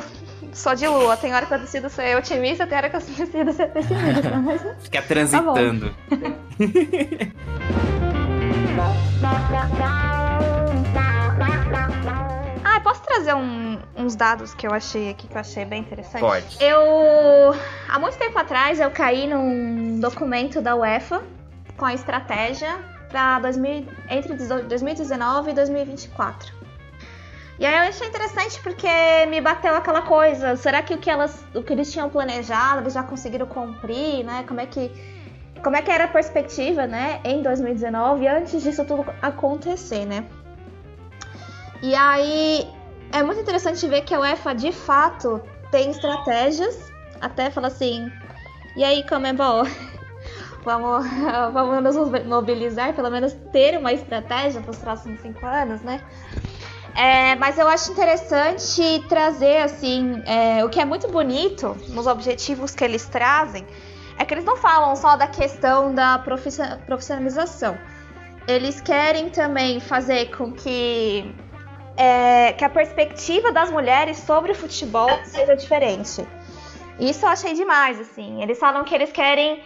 [0.52, 1.16] Sou de lua.
[1.18, 4.30] Tem hora que eu decido ser otimista, tem hora que eu decido ser pessimista.
[4.38, 4.62] Mas...
[4.84, 5.94] Fica transitando.
[12.64, 15.82] Tá ah, posso trazer um, uns dados que eu achei aqui, que eu achei bem
[15.82, 16.22] interessante?
[16.22, 16.58] Pode.
[16.60, 17.56] Eu,
[17.88, 21.24] há muito tempo atrás, eu caí num documento da UEFA
[21.78, 22.78] com a estratégia
[23.10, 23.42] para
[24.10, 26.63] entre 2019 e 2024.
[27.60, 28.88] E aí eu achei interessante porque
[29.28, 32.94] me bateu aquela coisa, será que o que elas, o que eles tinham planejado, eles
[32.94, 34.44] já conseguiram cumprir, né?
[34.48, 34.92] Como é que
[35.64, 40.26] como é que era a perspectiva, né, em 2019, antes disso tudo acontecer, né?
[41.82, 42.68] E aí
[43.14, 45.42] é muito interessante ver que a UEFA de fato
[45.72, 46.92] tem estratégias,
[47.22, 48.12] até fala assim,
[48.76, 49.64] e aí, Comebol,
[50.66, 51.06] vamos,
[51.54, 56.02] vamos nos mobilizar, pelo menos ter uma estratégia para os próximos cinco anos, né?
[56.96, 62.76] É, mas eu acho interessante trazer assim é, o que é muito bonito nos objetivos
[62.76, 63.66] que eles trazem
[64.18, 67.78] é que eles não falam só da questão da profissionalização.
[68.48, 71.34] Eles querem também fazer com que,
[71.98, 76.28] é, que a perspectiva das mulheres sobre o futebol seja diferente.
[77.00, 78.44] Isso eu achei demais, assim.
[78.44, 79.64] Eles falam que eles querem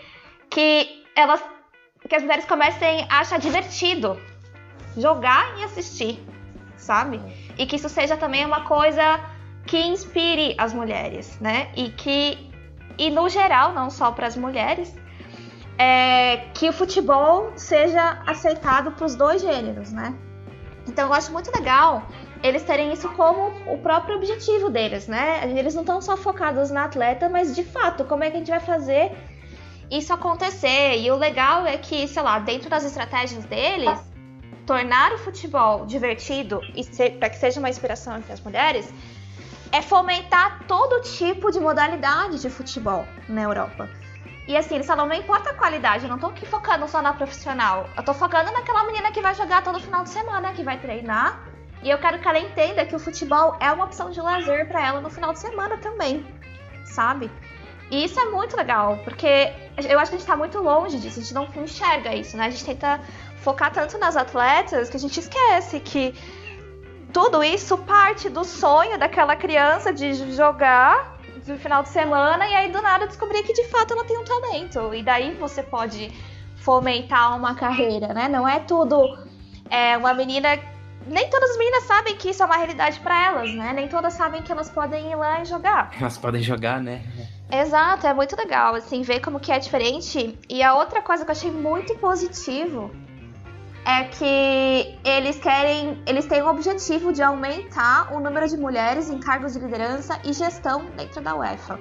[0.50, 1.42] que elas
[2.08, 4.18] que as mulheres comecem a achar divertido
[4.96, 6.20] jogar e assistir,
[6.78, 7.20] sabe?
[7.58, 9.20] E que isso seja também uma coisa
[9.66, 11.70] que inspire as mulheres, né?
[11.76, 12.48] E que
[12.98, 14.96] e no geral, não só para as mulheres,
[15.78, 20.16] é, que o futebol seja aceitado para os dois gêneros, né?
[20.88, 22.08] Então eu acho muito legal
[22.44, 25.42] eles terem isso como o próprio objetivo deles, né?
[25.58, 28.52] Eles não estão só focados na atleta, mas de fato, como é que a gente
[28.52, 29.12] vai fazer
[29.90, 31.00] isso acontecer?
[31.00, 34.00] E o legal é que, sei lá, dentro das estratégias deles,
[34.68, 38.94] tornar o futebol divertido e para que seja uma inspiração entre as mulheres
[39.72, 43.90] é fomentar todo tipo de modalidade de futebol na Europa.
[44.48, 47.14] E assim, eles falam, não importa a qualidade, eu não tô aqui focando só na
[47.14, 47.90] profissional.
[47.98, 51.44] Eu tô focando naquela menina que vai jogar todo final de semana, que vai treinar.
[51.84, 54.86] E eu quero que ela entenda que o futebol é uma opção de lazer para
[54.86, 56.26] ela no final de semana também,
[56.86, 57.30] sabe?
[57.90, 59.54] E isso é muito legal, porque
[59.90, 62.48] eu acho que a gente tá muito longe disso, a gente não enxerga isso, né?
[62.48, 63.00] A gente tenta
[63.38, 66.14] focar tanto nas atletas que a gente esquece que
[67.14, 71.18] tudo isso parte do sonho daquela criança de jogar
[71.48, 74.24] no final de semana e aí do nada descobrir que de fato ela tem um
[74.24, 74.94] talento.
[74.94, 76.12] E daí você pode
[76.58, 78.28] fomentar uma carreira, né?
[78.28, 79.18] Não é tudo
[79.70, 80.60] é, uma menina.
[81.06, 83.72] Nem todas as meninas sabem que isso é uma realidade para elas, né?
[83.74, 85.92] Nem todas sabem que elas podem ir lá e jogar.
[85.98, 87.02] Elas podem jogar, né?
[87.50, 90.38] Exato, é muito legal, assim, ver como que é diferente.
[90.50, 92.92] E a outra coisa que eu achei muito positivo
[93.86, 99.20] é que eles querem, eles têm o objetivo de aumentar o número de mulheres em
[99.20, 101.80] cargos de liderança e gestão dentro da UEFA.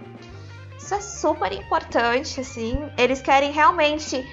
[0.79, 2.79] Isso é super importante, assim.
[2.97, 4.25] Eles querem realmente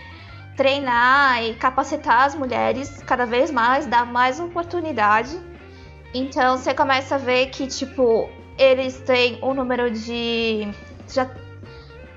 [0.55, 5.35] treinar e capacitar as mulheres cada vez mais, dar mais oportunidade.
[6.13, 10.67] Então você começa a ver que, tipo, eles têm um número de.
[11.09, 11.27] Já,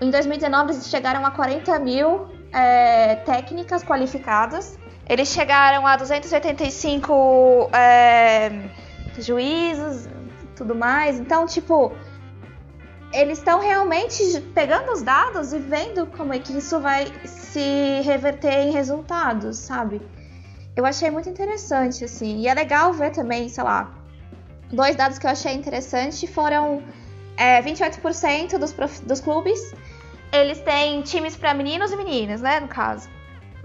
[0.03, 4.79] em 2019 eles chegaram a 40 mil é, técnicas qualificadas
[5.09, 8.51] eles chegaram a 285 é,
[9.19, 10.09] juízes
[10.57, 11.21] tudo mais.
[11.21, 11.93] Então, tipo,
[13.13, 18.67] eles estão realmente pegando os dados e vendo como é que isso vai se reverter
[18.67, 20.01] em resultados, sabe?
[20.75, 22.41] Eu achei muito interessante, assim.
[22.41, 23.95] E é legal ver também, sei lá,
[24.73, 26.83] dois dados que eu achei interessante foram
[27.37, 29.75] é, 28% dos, dos clubes,
[30.33, 33.09] eles têm times para meninos e meninas, né, no caso.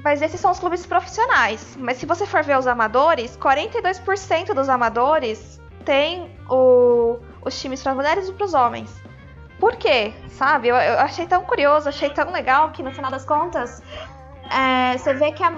[0.04, 1.78] Mas esses são os clubes profissionais.
[1.80, 7.94] Mas se você for ver os amadores, 42% dos amadores tem o, os times para
[7.94, 9.02] mulheres e para os homens.
[9.60, 10.14] Por quê?
[10.30, 10.70] Sabe?
[10.70, 13.82] Eu, eu, achei tão curioso, achei tão legal que no final das contas
[14.50, 15.54] é, você vê que a,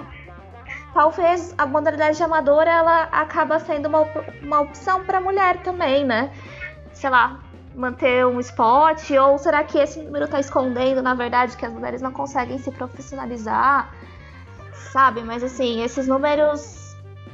[0.92, 4.06] talvez a modalidade amadora ela acaba sendo uma,
[4.42, 6.30] uma opção para mulher também, né?
[6.92, 7.40] Sei lá,
[7.74, 9.10] manter um spot?
[9.10, 12.70] Ou será que esse número está escondendo, na verdade, que as mulheres não conseguem se
[12.70, 13.90] profissionalizar?
[14.92, 15.22] Sabe?
[15.22, 16.84] Mas assim, esses números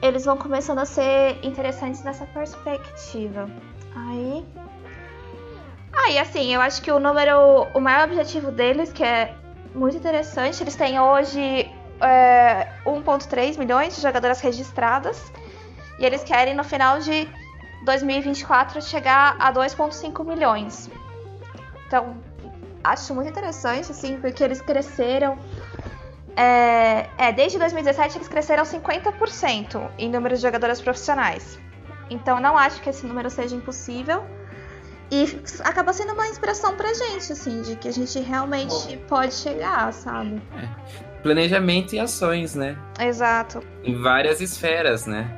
[0.02, 3.48] eles vão começando a ser interessantes nessa perspectiva.
[3.94, 4.46] Aí.
[6.10, 7.68] E assim, eu acho que o número.
[7.74, 9.34] O maior objetivo deles, que é
[9.74, 11.70] muito interessante, eles têm hoje
[12.00, 15.32] é, 1,3 milhões de jogadoras registradas.
[15.98, 17.28] E eles querem no final de
[17.84, 20.90] 2024 chegar a 2,5 milhões.
[21.86, 22.16] Então,
[22.82, 25.38] acho muito interessante, assim, porque eles cresceram.
[26.40, 31.60] É, é, desde 2017 eles cresceram 50% em número de jogadoras profissionais.
[32.08, 34.24] Então, não acho que esse número seja impossível.
[35.12, 35.26] E
[35.64, 40.40] acaba sendo uma inspiração pra gente, assim, de que a gente realmente pode chegar, sabe?
[40.56, 41.20] É.
[41.20, 42.78] Planejamento e ações, né?
[42.98, 43.62] Exato.
[43.84, 45.28] Em várias esferas, né?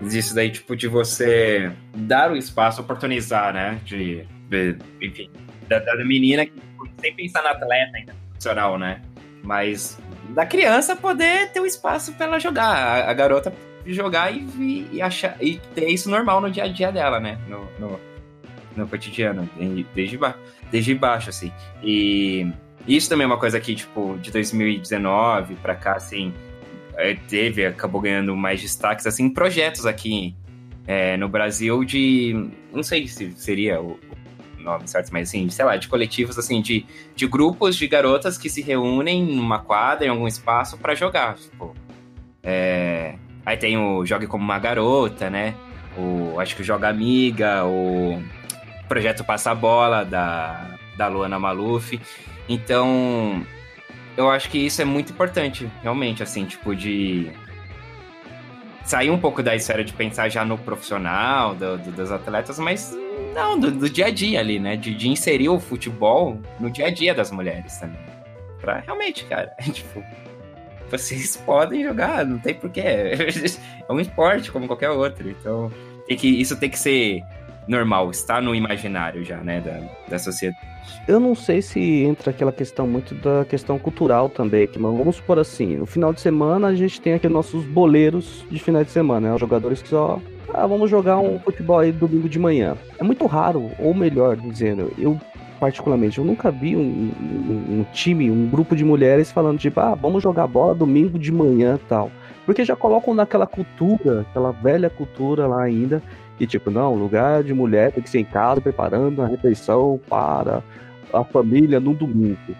[0.00, 3.78] Isso daí, tipo, de você dar o espaço, oportunizar, né?
[3.84, 5.30] De, de enfim,
[5.68, 6.52] da, da, menina que
[7.00, 9.02] sem pensar na atleta ainda profissional, né?
[9.42, 9.98] Mas
[10.30, 12.76] da criança poder ter um espaço para ela jogar.
[12.76, 13.52] A, a, garota
[13.86, 17.38] jogar e, e, achar, e ter isso normal no dia a dia dela, né?
[17.48, 18.00] No, no
[18.76, 19.48] no cotidiano,
[19.94, 20.36] desde, ba
[20.70, 21.52] desde baixo, assim.
[21.82, 22.50] E
[22.86, 26.32] isso também é uma coisa que, tipo, de 2019 pra cá, assim,
[26.96, 30.34] é, teve, acabou ganhando mais destaques, assim, projetos aqui
[30.86, 33.98] é, no Brasil de, não sei se seria o,
[34.60, 38.48] nome certo, mas assim, sei lá, de coletivos, assim, de, de grupos de garotas que
[38.48, 41.74] se reúnem numa quadra, em algum espaço para jogar, tipo,
[42.42, 43.14] é...
[43.44, 45.54] aí tem o Jogue Como Uma Garota, né,
[45.96, 48.22] o, acho que o Joga Amiga, o
[48.88, 52.00] projeto Passa Bola, da, da Luana Maluf.
[52.48, 53.44] Então,
[54.16, 57.30] eu acho que isso é muito importante, realmente, assim, tipo, de
[58.84, 62.96] sair um pouco da esfera de pensar já no profissional, do, do, dos atletas, mas
[63.34, 64.76] não, do, do, dia a dia ali, né?
[64.76, 68.00] De, de, inserir o futebol no dia a dia das mulheres também.
[68.60, 70.02] Pra realmente, cara, tipo,
[70.90, 72.82] vocês podem jogar, não tem porquê.
[73.88, 75.68] É um esporte como qualquer outro, então
[76.06, 77.24] tem que, isso tem que ser
[77.66, 80.60] normal, está no imaginário já, né, da, da sociedade.
[81.08, 85.40] Eu não sei se entra aquela questão muito da questão cultural também, que vamos supor
[85.40, 89.28] assim, no final de semana a gente tem aqui nossos boleiros de final de semana,
[89.28, 90.20] né, os jogadores que só
[90.54, 92.76] ah, vamos jogar um futebol aí domingo de manhã.
[92.98, 95.18] É muito raro, ou melhor dizendo, eu
[95.60, 99.94] particularmente, eu nunca vi um, um, um, time, um grupo de mulheres falando tipo, ah,
[99.94, 102.10] vamos jogar bola domingo de manhã tal.
[102.46, 106.02] Porque já colocam naquela cultura, aquela velha cultura lá ainda,
[106.38, 110.62] que tipo, não, lugar de mulher tem que ser em casa preparando a refeição para
[111.12, 112.56] a família no domingo,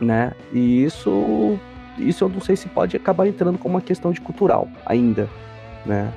[0.00, 0.32] né?
[0.52, 1.56] E isso,
[1.96, 5.28] isso eu não sei se pode acabar entrando como uma questão de cultural ainda,
[5.86, 6.12] né?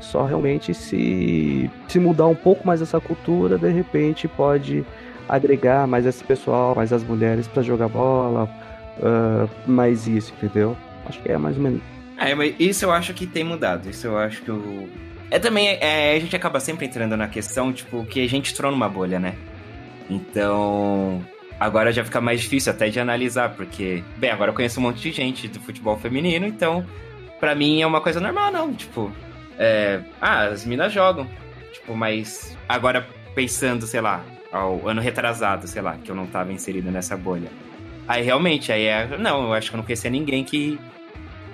[0.00, 4.84] Só realmente se, se mudar um pouco mais essa cultura, de repente pode
[5.28, 8.48] agregar mais esse pessoal, mais as mulheres para jogar bola,
[8.98, 10.76] uh, mais isso, entendeu?
[11.06, 11.80] Acho que é mais ou menos.
[12.18, 13.88] É, isso eu acho que tem mudado.
[13.88, 14.88] Isso eu acho que o,
[15.30, 18.72] é também, é, a gente acaba sempre entrando na questão, tipo, que a gente entrou
[18.72, 19.36] numa bolha, né?
[20.08, 21.24] Então,
[21.58, 25.00] agora já fica mais difícil até de analisar, porque, bem, agora eu conheço um monte
[25.00, 26.84] de gente do futebol feminino, então,
[27.38, 28.74] para mim é uma coisa normal, não.
[28.74, 29.12] Tipo,
[29.60, 31.28] é, ah, as minas jogam.
[31.70, 36.50] Tipo, mas agora pensando, sei lá, ao ano retrasado, sei lá, que eu não tava
[36.50, 37.50] inserido nessa bolha.
[38.08, 39.18] Aí realmente, aí é.
[39.18, 40.80] Não, eu acho que eu não conhecia ninguém que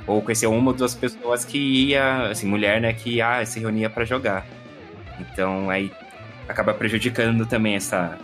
[0.07, 3.90] ou conhecer uma ou duas pessoas que ia, assim, mulher, né, que ah, se reunia
[3.90, 4.46] para jogar.
[5.18, 5.90] Então aí
[6.48, 8.16] acaba prejudicando também essa.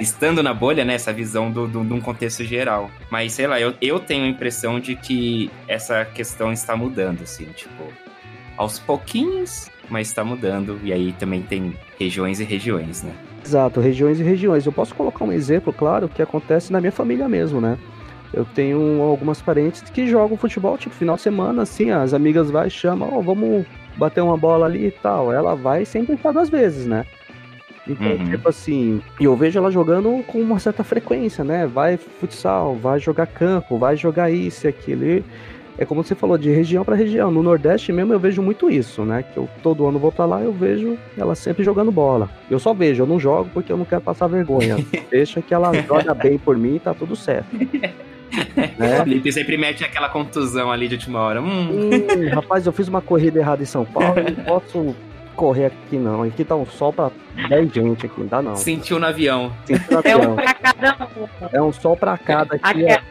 [0.00, 2.90] Estando na bolha, né, essa visão do, do, de um contexto geral.
[3.10, 7.44] Mas sei lá, eu, eu tenho a impressão de que essa questão está mudando, assim,
[7.52, 7.84] tipo,
[8.60, 10.78] aos pouquinhos, mas está mudando.
[10.84, 13.12] E aí também tem regiões e regiões, né?
[13.42, 14.66] Exato, regiões e regiões.
[14.66, 17.78] Eu posso colocar um exemplo, claro, que acontece na minha família mesmo, né?
[18.34, 22.68] Eu tenho algumas parentes que jogam futebol, tipo, final de semana, assim, as amigas vai
[22.68, 23.64] e chamam, ó, oh, vamos
[23.96, 25.32] bater uma bola ali e tal.
[25.32, 27.06] Ela vai sem pensar duas vezes, né?
[27.88, 28.30] Então, uhum.
[28.30, 31.66] tipo assim, e eu vejo ela jogando com uma certa frequência, né?
[31.66, 35.02] Vai futsal, vai jogar campo, vai jogar isso e aquilo.
[35.02, 35.24] E
[35.78, 37.30] é como você falou, de região para região.
[37.30, 39.22] No Nordeste mesmo eu vejo muito isso, né?
[39.22, 42.28] Que eu todo ano vou para lá eu vejo ela sempre jogando bola.
[42.50, 44.76] Eu só vejo, eu não jogo porque eu não quero passar vergonha.
[45.10, 47.48] Deixa que ela joga bem por mim e tá tudo certo.
[48.78, 49.00] Né?
[49.00, 51.42] O Felipe sempre mete aquela contusão ali de última hora.
[51.42, 51.90] Hum.
[51.90, 54.94] Hum, rapaz, eu fiz uma corrida errada em São Paulo, não posso
[55.34, 56.22] correr aqui não.
[56.22, 57.10] Aqui tá um sol pra
[57.48, 58.56] 10 gente aqui, não dá não.
[58.56, 59.52] Sentiu no avião.
[59.64, 60.22] Sentiu no avião.
[60.22, 61.48] É um pra cada um.
[61.52, 62.64] É um sol pra cada aqui.
[62.64, 63.02] aqui é...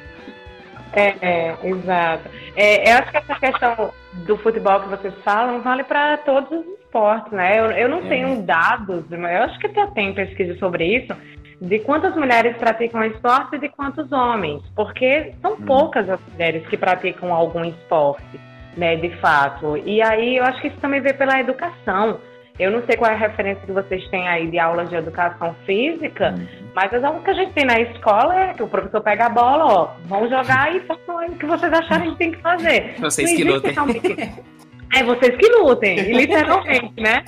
[0.93, 2.29] é, é, exato.
[2.55, 3.93] É, eu acho que essa questão
[4.25, 7.59] do futebol que vocês falam vale para todos os esportes, né?
[7.59, 8.09] Eu, eu não é.
[8.09, 11.15] tenho dados, mas eu acho que até tem pesquisa sobre isso,
[11.61, 15.65] de quantas mulheres praticam esporte e de quantos homens, porque são hum.
[15.65, 18.39] poucas as mulheres que praticam algum esporte,
[18.77, 19.77] né, de fato.
[19.77, 22.19] E aí eu acho que isso também vem pela educação.
[22.59, 25.55] Eu não sei qual é a referência que vocês têm aí de aulas de educação
[25.65, 26.45] física, uhum.
[26.75, 29.29] mas as aulas que a gente tem na escola é que o professor pega a
[29.29, 32.95] bola, ó, vão jogar e façam o que vocês acharem que tem que fazer.
[32.99, 33.73] Vocês que lutem.
[34.93, 37.23] É vocês que lutem, literalmente, né?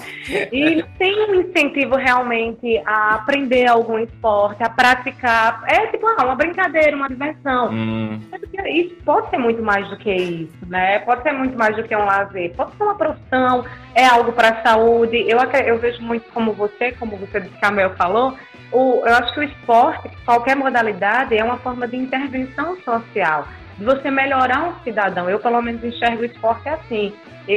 [0.52, 5.64] E tem um incentivo realmente a aprender algum esporte, a praticar.
[5.68, 7.70] É tipo ah, uma brincadeira, uma diversão.
[7.72, 8.20] Hum.
[8.66, 11.00] Isso pode ser muito mais do que isso, né?
[11.00, 12.54] Pode ser muito mais do que um lazer.
[12.56, 15.24] Pode ser uma profissão, é algo para a saúde.
[15.28, 18.36] Eu, eu vejo muito como você, como você disse que a Mel falou,
[18.72, 23.46] o, eu acho que o esporte, qualquer modalidade, é uma forma de intervenção social
[23.82, 25.30] de você melhorar um cidadão.
[25.30, 27.14] Eu, pelo menos, enxergo o esporte assim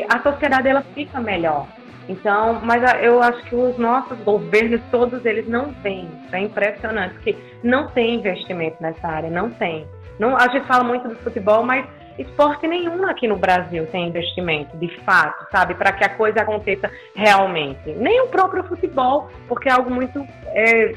[0.08, 1.66] a sociedade ela fica melhor.
[2.08, 6.08] Então, mas eu acho que os nossos governos, todos eles não têm.
[6.24, 9.86] Isso é impressionante, porque não tem investimento nessa área, não tem.
[10.18, 11.86] Não, a gente fala muito do futebol, mas
[12.18, 16.90] esporte nenhum aqui no Brasil tem investimento, de fato, sabe, para que a coisa aconteça
[17.16, 17.90] realmente.
[17.96, 20.92] Nem o próprio futebol, porque é algo muito, é,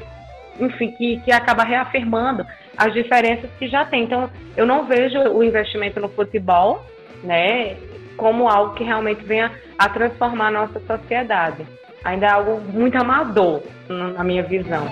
[0.60, 2.46] enfim, que, que acaba reafirmando
[2.78, 4.04] as diferenças que já tem.
[4.04, 6.86] Então, eu não vejo o investimento no futebol,
[7.24, 7.76] né,
[8.16, 11.66] como algo que realmente venha a transformar a nossa sociedade.
[12.04, 14.86] Ainda é algo muito amador, na minha visão.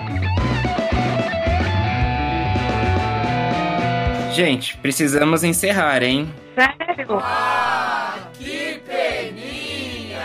[4.33, 6.29] Gente, precisamos encerrar, hein?
[6.53, 7.19] Sério?
[7.21, 10.19] Ah, que peninha!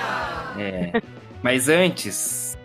[0.59, 1.01] É.
[1.41, 2.59] Mas antes,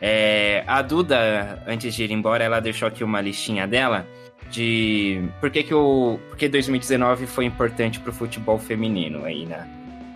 [0.00, 4.06] é, a Duda, antes de ir embora, ela deixou aqui uma listinha dela
[4.50, 9.66] de por que, que o porque 2019 foi importante para o futebol feminino aí na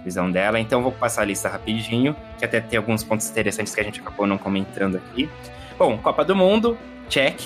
[0.05, 0.59] visão dela.
[0.59, 4.01] Então vou passar a lista rapidinho, que até tem alguns pontos interessantes que a gente
[4.01, 5.29] acabou não comentando aqui.
[5.79, 6.77] Bom, Copa do Mundo,
[7.09, 7.41] check.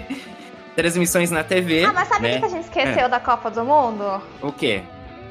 [0.74, 1.84] Transmissões na TV.
[1.84, 2.38] Ah, mas sabe o né?
[2.38, 3.08] que a gente esqueceu ah.
[3.08, 4.22] da Copa do Mundo?
[4.40, 4.82] O quê?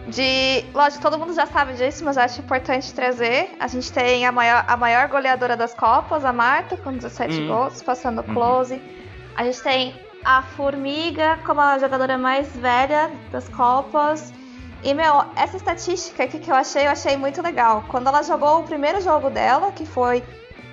[0.08, 0.64] De.
[0.74, 3.50] Lógico, todo mundo já sabe disso, mas eu acho importante trazer.
[3.60, 7.48] A gente tem a maior, a maior goleadora das Copas, a Marta, com 17 hum.
[7.48, 8.34] gols, passando uhum.
[8.34, 8.76] close.
[8.76, 8.82] Uhum.
[9.36, 14.34] A gente tem a Formiga como a jogadora mais velha das Copas.
[14.84, 17.84] E, meu, essa estatística aqui que eu achei, eu achei muito legal.
[17.88, 20.24] Quando ela jogou o primeiro jogo dela, que foi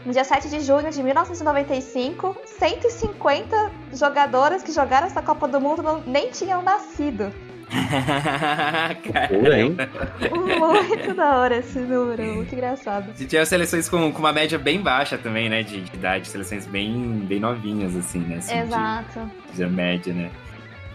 [0.05, 6.03] no dia 7 de junho de 1995, 150 jogadoras que jogaram essa Copa do Mundo
[6.07, 7.33] nem tinham nascido.
[10.59, 13.13] Muito da hora esse número, muito engraçado.
[13.19, 16.67] E tinha seleções com, com uma média bem baixa também, né, de, de idade, seleções
[16.67, 18.37] bem, bem novinhas, assim, né?
[18.37, 19.31] Assim, Exato.
[19.53, 20.31] De, de média, né?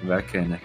[0.03, 0.59] Bacana.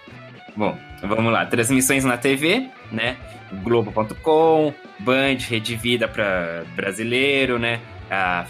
[0.56, 1.46] Bom, vamos lá.
[1.46, 3.16] Transmissões na TV, né?
[3.62, 7.80] Globo.com, Band, Rede Vida para brasileiro, né?
[8.10, 8.44] A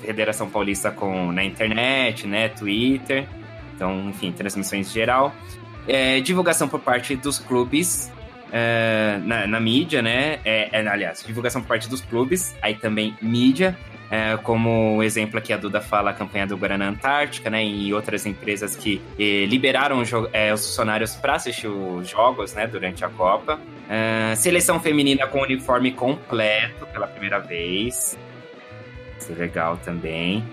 [0.00, 2.48] Federação Paulista com na internet, né?
[2.48, 3.26] Twitter.
[3.74, 5.34] Então, enfim, transmissões geral.
[5.86, 8.10] É, divulgação por parte dos clubes
[8.52, 10.38] é, na, na, mídia, né?
[10.44, 13.76] É, é, aliás, divulgação por parte dos clubes, aí também mídia,
[14.08, 17.64] é, como exemplo aqui a Duda fala, a campanha do Guaraná Antártica, né?
[17.64, 22.66] E outras empresas que eh, liberaram é, os funcionários para assistir os jogos, né?
[22.68, 23.58] Durante a Copa.
[23.90, 28.16] É, seleção feminina com uniforme completo pela primeira vez.
[29.18, 30.44] Isso é legal também.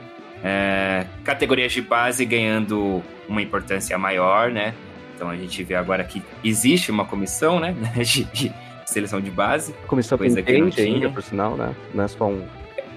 [1.23, 4.73] Categorias de base ganhando uma importância maior, né?
[5.21, 7.75] Então a gente vê agora que existe uma comissão, né?
[8.03, 8.51] De, de
[8.87, 9.71] seleção de base.
[9.85, 11.11] Comissão coisa que não tinha.
[11.11, 11.75] por sinal, né?
[11.93, 12.43] Não é só um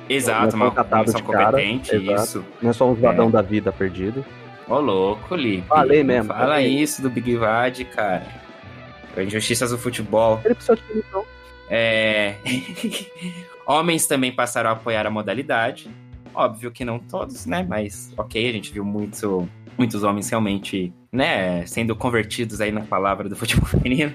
[0.09, 2.43] Exato, uma comissão competente, cara, isso.
[2.62, 3.31] Não é só um vadão é.
[3.31, 4.25] da vida perdido.
[4.66, 5.68] Ô, louco, Lipe.
[5.68, 6.29] Falei mesmo.
[6.33, 6.66] Fala falei.
[6.66, 8.27] isso do Big Vad, cara.
[9.18, 10.41] Injustiças do futebol.
[10.47, 11.27] Ele precisa de punição.
[11.68, 12.37] É...
[13.68, 15.91] Homens também passaram a apoiar a modalidade.
[16.35, 17.66] Óbvio que não todos, né?
[17.68, 19.47] Mas ok, a gente viu muito,
[19.77, 24.12] muitos homens realmente, né, sendo convertidos aí na palavra do futebol feminino.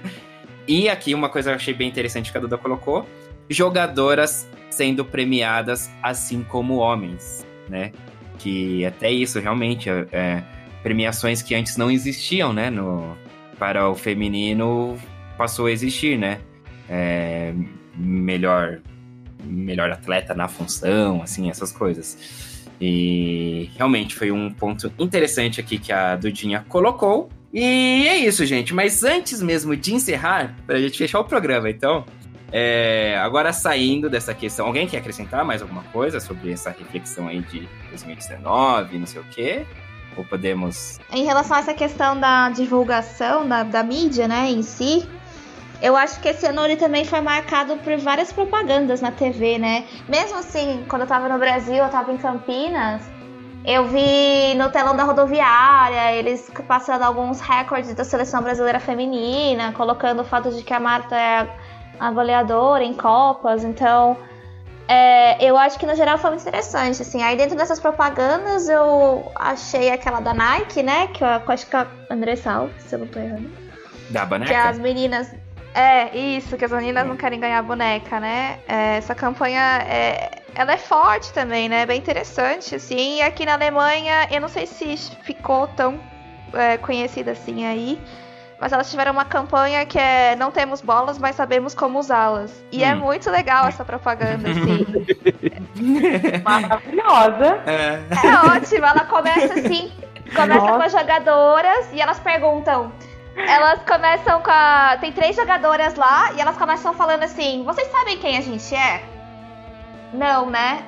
[0.66, 3.06] E aqui uma coisa que eu achei bem interessante que a Duda colocou:
[3.48, 7.92] jogadoras sendo premiadas assim como homens, né?
[8.38, 10.44] Que até isso realmente é, é,
[10.82, 12.70] premiações que antes não existiam, né?
[12.70, 13.16] No,
[13.58, 14.96] para o feminino
[15.36, 16.40] passou a existir, né?
[16.88, 17.52] É,
[17.96, 18.80] melhor
[19.42, 22.49] melhor atleta na função, assim, essas coisas.
[22.80, 27.28] E realmente foi um ponto interessante aqui que a Dudinha colocou.
[27.52, 28.72] E é isso, gente.
[28.72, 32.04] Mas antes mesmo de encerrar, para a gente fechar o programa, então,
[32.52, 37.40] é, agora saindo dessa questão, alguém quer acrescentar mais alguma coisa sobre essa reflexão aí
[37.40, 39.66] de 2019, não sei o quê?
[40.16, 40.98] Ou podemos.
[41.12, 45.06] Em relação a essa questão da divulgação da, da mídia, né, em si,
[45.82, 49.84] eu acho que esse ano ele também foi marcado por várias propagandas na TV, né?
[50.08, 53.02] Mesmo assim, quando eu tava no Brasil, eu tava em Campinas,
[53.64, 60.20] eu vi no telão da rodoviária eles passando alguns recordes da seleção brasileira feminina, colocando
[60.20, 61.48] o fato de que a Marta é
[61.98, 64.16] a goleadora em Copas, então
[64.92, 67.22] É, eu acho que no geral foi muito interessante, assim.
[67.22, 71.06] Aí dentro dessas propagandas eu achei aquela da Nike, né?
[71.06, 73.48] Que eu, acho que é a André Sal, se eu não tô errando.
[74.10, 74.50] Da boneca?
[74.50, 75.32] Que as meninas.
[75.74, 78.58] É, isso, que as meninas não querem ganhar boneca, né?
[78.66, 81.86] É, essa campanha é, ela é forte também, né?
[81.86, 83.18] Bem interessante, assim.
[83.18, 86.00] E aqui na Alemanha, eu não sei se ficou tão
[86.52, 88.00] é, conhecida assim aí.
[88.60, 92.52] Mas elas tiveram uma campanha que é Não temos bolas, mas sabemos como usá-las.
[92.70, 92.90] E é hum.
[92.90, 94.84] é muito legal essa propaganda, assim.
[96.42, 97.62] Maravilhosa.
[97.66, 98.02] É.
[98.26, 98.88] é ótima.
[98.88, 99.90] Ela começa assim,
[100.34, 100.72] começa Nossa.
[100.72, 102.92] com as jogadoras e elas perguntam.
[103.48, 104.96] Elas começam com a.
[105.00, 109.02] Tem três jogadoras lá e elas começam falando assim: Vocês sabem quem a gente é?
[110.12, 110.82] Não, né?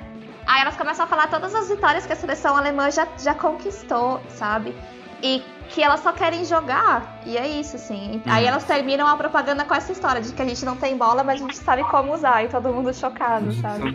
[0.46, 4.20] Aí elas começam a falar todas as vitórias que a seleção alemã já, já conquistou,
[4.28, 4.74] sabe?
[5.22, 7.20] E que elas só querem jogar.
[7.24, 8.16] E é isso, assim.
[8.16, 8.22] Hum.
[8.26, 11.22] Aí elas terminam a propaganda com essa história de que a gente não tem bola,
[11.22, 12.44] mas a gente sabe como usar.
[12.44, 13.94] E todo mundo chocado, sabe?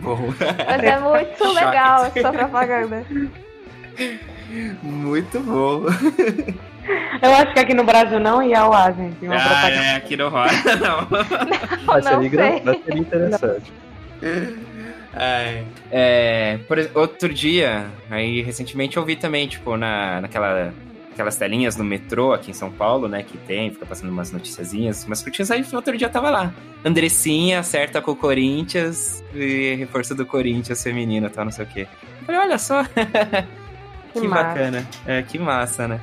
[0.66, 3.04] Mas é muito legal essa propaganda.
[4.82, 5.82] Muito bom.
[7.22, 9.24] Eu acho que aqui no Brasil não ia ao ar, gente.
[9.24, 9.84] Uma ah, propaganda.
[9.84, 11.08] é, aqui não rola, não.
[11.86, 13.72] não, seria, não seria interessante.
[15.20, 20.72] É, é, por, outro dia, aí recentemente eu vi também, tipo, na, naquela
[21.10, 23.24] aquelas telinhas no metrô aqui em São Paulo, né?
[23.24, 25.50] Que tem, fica passando umas noticiazinhas, umas curtinhas.
[25.50, 26.52] Aí no outro dia tava lá.
[26.84, 31.88] Andressinha acerta com o Corinthians e reforço do Corinthians feminino, tal, não sei o quê.
[32.20, 32.84] Eu falei, olha só.
[32.84, 34.86] que, que bacana.
[35.04, 36.00] É, que massa, né?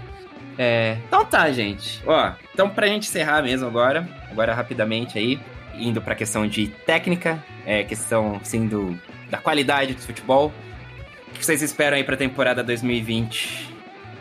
[0.58, 2.02] É, então tá, gente.
[2.06, 5.40] Ó, então pra gente encerrar mesmo agora, agora rapidamente aí,
[5.76, 8.98] indo pra questão de técnica, é, questão, sim, do,
[9.30, 10.52] da qualidade do futebol.
[11.28, 13.74] O que vocês esperam aí pra temporada 2020?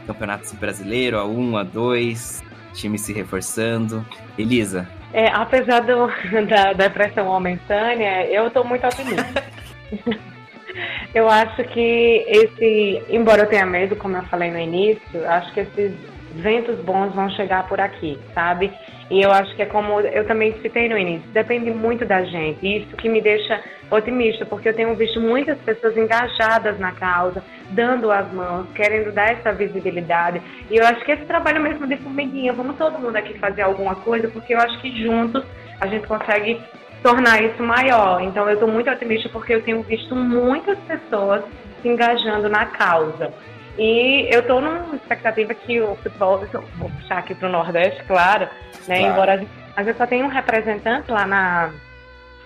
[0.07, 2.43] Campeonato Brasileiro, A1, A2,
[2.75, 4.05] time se reforçando.
[4.37, 4.89] Elisa?
[5.13, 6.09] É, apesar do,
[6.49, 9.45] da, da pressão momentânea, eu estou muito otimista.
[11.15, 15.61] eu acho que esse, embora eu tenha medo, como eu falei no início, acho que
[15.61, 15.95] esses
[16.35, 18.73] ventos bons vão chegar por aqui, sabe?
[19.11, 22.67] E eu acho que é como eu também citei no início, depende muito da gente.
[22.67, 23.61] Isso que me deixa
[23.91, 29.33] otimista, porque eu tenho visto muitas pessoas engajadas na causa, dando as mãos, querendo dar
[29.33, 30.41] essa visibilidade.
[30.71, 33.95] E eu acho que esse trabalho mesmo de formiguinha, vamos todo mundo aqui fazer alguma
[33.95, 35.45] coisa, porque eu acho que juntos
[35.81, 36.61] a gente consegue
[37.03, 38.23] tornar isso maior.
[38.23, 41.45] Então eu estou muito otimista porque eu tenho visto muitas pessoas
[41.83, 43.33] se engajando na causa.
[43.79, 46.39] E eu estou numa expectativa que o futebol,
[46.77, 48.49] vou puxar aqui para o Nordeste, claro,
[48.87, 48.99] né?
[48.99, 49.13] Claro.
[49.13, 49.47] Embora
[49.77, 51.71] mas eu só tenho um representante lá na,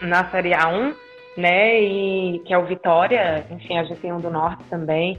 [0.00, 0.94] na Série A1,
[1.36, 1.80] né?
[1.80, 5.18] E que é o Vitória, enfim, a gente tem um do Norte também.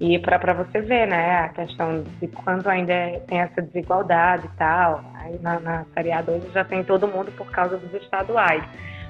[0.00, 2.94] E para você ver, né, a questão de quanto ainda
[3.28, 5.04] tem essa desigualdade e tal.
[5.16, 8.64] Aí na, na Série A2 já tem todo mundo por causa dos estaduais.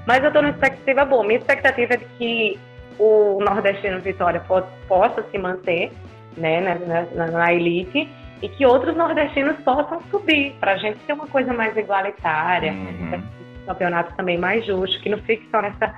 [0.05, 1.22] Mas eu estou numa expectativa boa.
[1.22, 2.59] Minha expectativa é de que
[2.98, 4.42] o nordestino Vitória
[4.88, 5.92] possa se manter,
[6.37, 8.09] né, na, na, na elite
[8.43, 13.22] e que outros nordestinos possam subir, para a gente ter uma coisa mais igualitária, uhum.
[13.62, 15.95] um campeonato também mais justo, que não fique só nessa,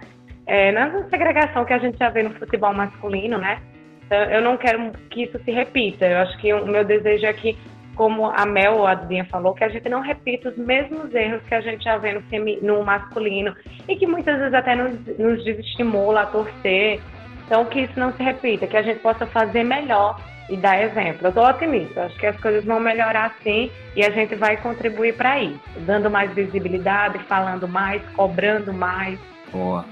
[0.47, 3.61] é, nessa segregação que a gente já vê no futebol masculino, né?
[4.07, 6.07] Então, eu não quero que isso se repita.
[6.07, 7.57] Eu acho que o meu desejo é que,
[7.95, 11.43] como a Mel ou a Dudinha falou, que a gente não repita os mesmos erros
[11.45, 12.22] que a gente já vê no,
[12.61, 13.55] no masculino
[13.89, 17.01] e que muitas vezes até nos, nos desestimula a torcer.
[17.47, 20.18] Então, que isso não se repita, que a gente possa fazer melhor
[20.49, 21.18] e dar exemplo.
[21.22, 25.14] Eu estou otimista, acho que as coisas vão melhorar sim e a gente vai contribuir
[25.14, 29.18] para isso, dando mais visibilidade, falando mais, cobrando mais.
[29.51, 29.84] Boa.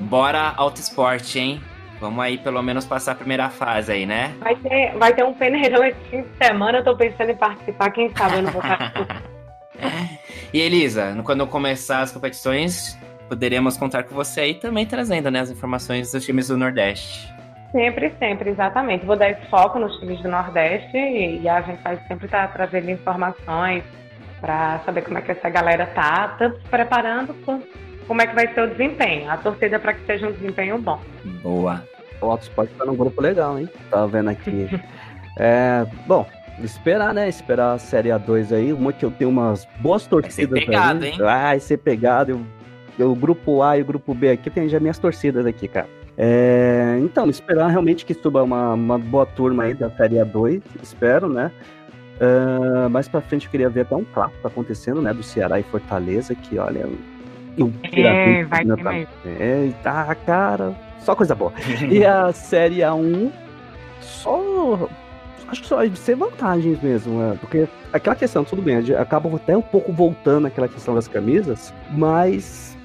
[0.00, 1.60] Bora Auto Esporte, hein?
[2.00, 4.34] Vamos aí pelo menos passar a primeira fase aí, né?
[4.38, 7.90] Vai ter, vai ter um peneirão esse fim de semana, eu tô pensando em participar,
[7.90, 9.22] quem sabe eu não vou participar.
[10.52, 12.96] e Elisa, quando começar as competições,
[13.28, 17.32] poderemos contar com você aí também trazendo né, as informações dos times do Nordeste.
[17.72, 19.04] Sempre, sempre, exatamente.
[19.04, 22.52] Vou dar esse foco nos times do Nordeste e, a gente vai sempre estar tá
[22.54, 23.84] trazendo informações
[24.40, 27.34] para saber como é que essa galera tá, tá preparando
[28.06, 29.30] como é que vai ser o desempenho.
[29.30, 30.98] A torcida para que seja um desempenho bom.
[31.42, 31.84] Boa.
[32.20, 33.68] O Autosport tá num grupo legal, hein?
[33.90, 34.68] Tava vendo aqui.
[35.38, 36.26] é, bom,
[36.60, 37.28] esperar, né?
[37.28, 38.72] Esperar a Série A2 aí.
[38.72, 40.50] Uma que eu tenho umas boas torcidas.
[40.50, 41.10] Vai ser pegado, aí.
[41.10, 41.18] hein?
[41.18, 42.30] Vai ser pegado.
[42.32, 42.46] Eu,
[43.04, 45.88] o grupo A e o grupo B aqui tem já minhas torcidas aqui, cara.
[46.16, 51.28] É, então, esperar realmente que suba uma, uma boa turma aí da Série A2, espero,
[51.28, 51.52] né?
[52.20, 55.14] Uh, mais pra frente eu queria ver até um clássico acontecendo, né?
[55.14, 56.88] Do Ceará e Fortaleza, que olha.
[57.56, 59.08] Eu é, vai ter tá, mesmo.
[59.24, 61.52] É, tá, cara, só coisa boa.
[61.88, 63.30] e a Série A1,
[64.00, 64.88] só.
[65.46, 67.38] Acho que só vai ser vantagens mesmo, né?
[67.40, 72.76] Porque aquela questão, tudo bem, acaba até um pouco voltando aquela questão das camisas, mas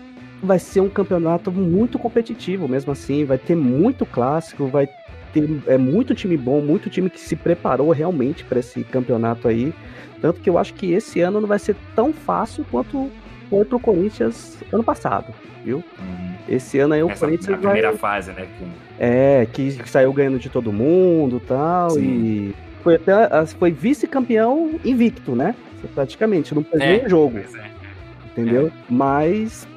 [0.43, 4.87] vai ser um campeonato muito competitivo, mesmo assim, vai ter muito clássico, vai
[5.31, 9.73] ter é, muito time bom, muito time que se preparou realmente para esse campeonato aí.
[10.21, 13.09] Tanto que eu acho que esse ano não vai ser tão fácil quanto
[13.49, 15.33] foi pro Corinthians ano passado,
[15.63, 15.77] viu?
[15.77, 16.33] Uhum.
[16.47, 17.49] Esse ano aí o Essa, Corinthians.
[17.49, 17.97] Na primeira vai...
[17.97, 18.47] fase, né?
[18.99, 22.01] É, que saiu ganhando de todo mundo tal, Sim.
[22.01, 25.55] e foi até foi vice-campeão invicto, né?
[25.93, 27.37] Praticamente, não perdeu é, um jogo.
[27.37, 27.71] É.
[28.27, 28.67] Entendeu?
[28.67, 28.71] É.
[28.89, 29.67] Mas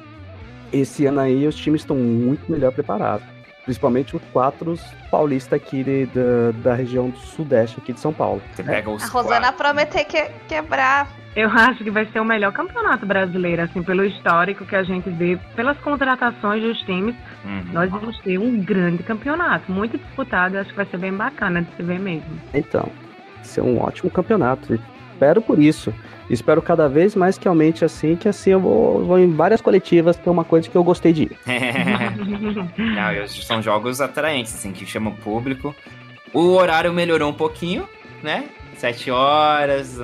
[0.71, 3.25] esse ano aí os times estão muito melhor preparados.
[3.63, 4.75] Principalmente os quatro
[5.11, 8.41] paulistas aqui de, de, da região do sudeste aqui de São Paulo.
[8.53, 12.51] Você pega os A Rosana prometeu que, quebrar eu acho que vai ser o melhor
[12.51, 17.15] campeonato brasileiro, assim, pelo histórico que a gente vê, pelas contratações dos times.
[17.45, 17.73] Uhum.
[17.73, 20.57] Nós vamos ter um grande campeonato, muito disputado.
[20.57, 22.41] Acho que vai ser bem bacana de se ver mesmo.
[22.55, 22.89] Então,
[23.35, 24.79] vai ser um ótimo campeonato.
[25.17, 25.91] Espero por isso.
[26.29, 30.19] Espero cada vez mais que aumente assim, que assim eu vou, vou em várias coletivas,
[30.23, 31.39] é uma coisa que eu gostei de ir.
[32.77, 35.73] Não, são jogos atraentes, assim, que chamam o público.
[36.31, 37.89] O horário melhorou um pouquinho,
[38.21, 38.47] né?
[38.77, 39.97] Sete horas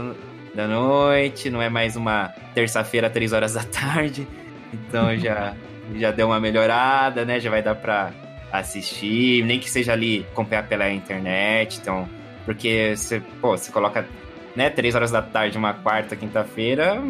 [0.56, 4.27] da noite, não é mais uma terça-feira, três horas da tarde.
[4.73, 5.53] Então já,
[5.95, 7.40] já deu uma melhorada, né?
[7.40, 8.11] Já vai dar pra
[8.52, 11.77] assistir, nem que seja ali acompanhar pela internet.
[11.80, 12.10] Então,
[12.45, 14.07] porque você, pô, você coloca
[14.55, 17.01] né, três horas da tarde, uma quarta, quinta-feira,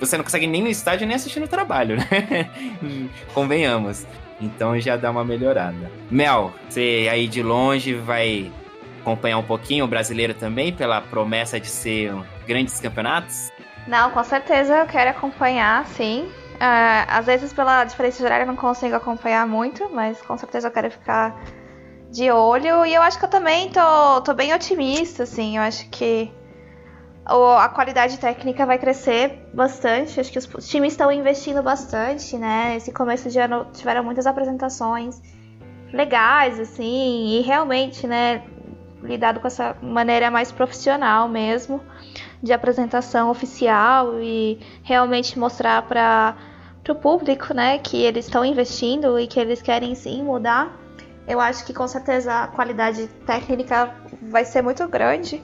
[0.00, 2.50] você não consegue nem no estádio nem assistir no trabalho, né?
[3.32, 4.06] Convenhamos.
[4.40, 5.90] Então já dá uma melhorada.
[6.10, 8.50] Mel, você aí de longe vai
[9.00, 12.14] acompanhar um pouquinho o brasileiro também, pela promessa de ser
[12.46, 13.50] grandes campeonatos?
[13.86, 16.30] Não, com certeza eu quero acompanhar, sim.
[16.56, 20.68] Uh, às vezes pela diferença de horário eu não consigo acompanhar muito, mas com certeza
[20.68, 21.40] eu quero ficar
[22.10, 22.84] de olho.
[22.84, 25.56] E eu acho que eu também tô, tô bem otimista, assim.
[25.56, 26.30] Eu acho que
[27.28, 30.18] a qualidade técnica vai crescer bastante.
[30.18, 32.76] Acho que os times estão investindo bastante, né?
[32.76, 35.20] Esse começo de ano tiveram muitas apresentações
[35.92, 38.42] legais, assim, e realmente, né,
[39.02, 41.80] lidado com essa maneira mais profissional mesmo
[42.42, 46.36] de apresentação oficial e realmente mostrar para
[46.88, 50.74] o público, né, que eles estão investindo e que eles querem sim mudar.
[51.26, 55.42] Eu acho que com certeza a qualidade técnica vai ser muito grande.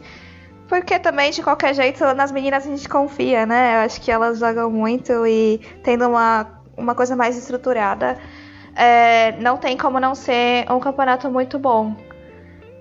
[0.69, 3.77] Porque também, de qualquer jeito, nas meninas a gente confia, né?
[3.77, 6.47] Eu acho que elas jogam muito e tendo uma,
[6.77, 8.19] uma coisa mais estruturada,
[8.74, 11.95] é, não tem como não ser um campeonato muito bom.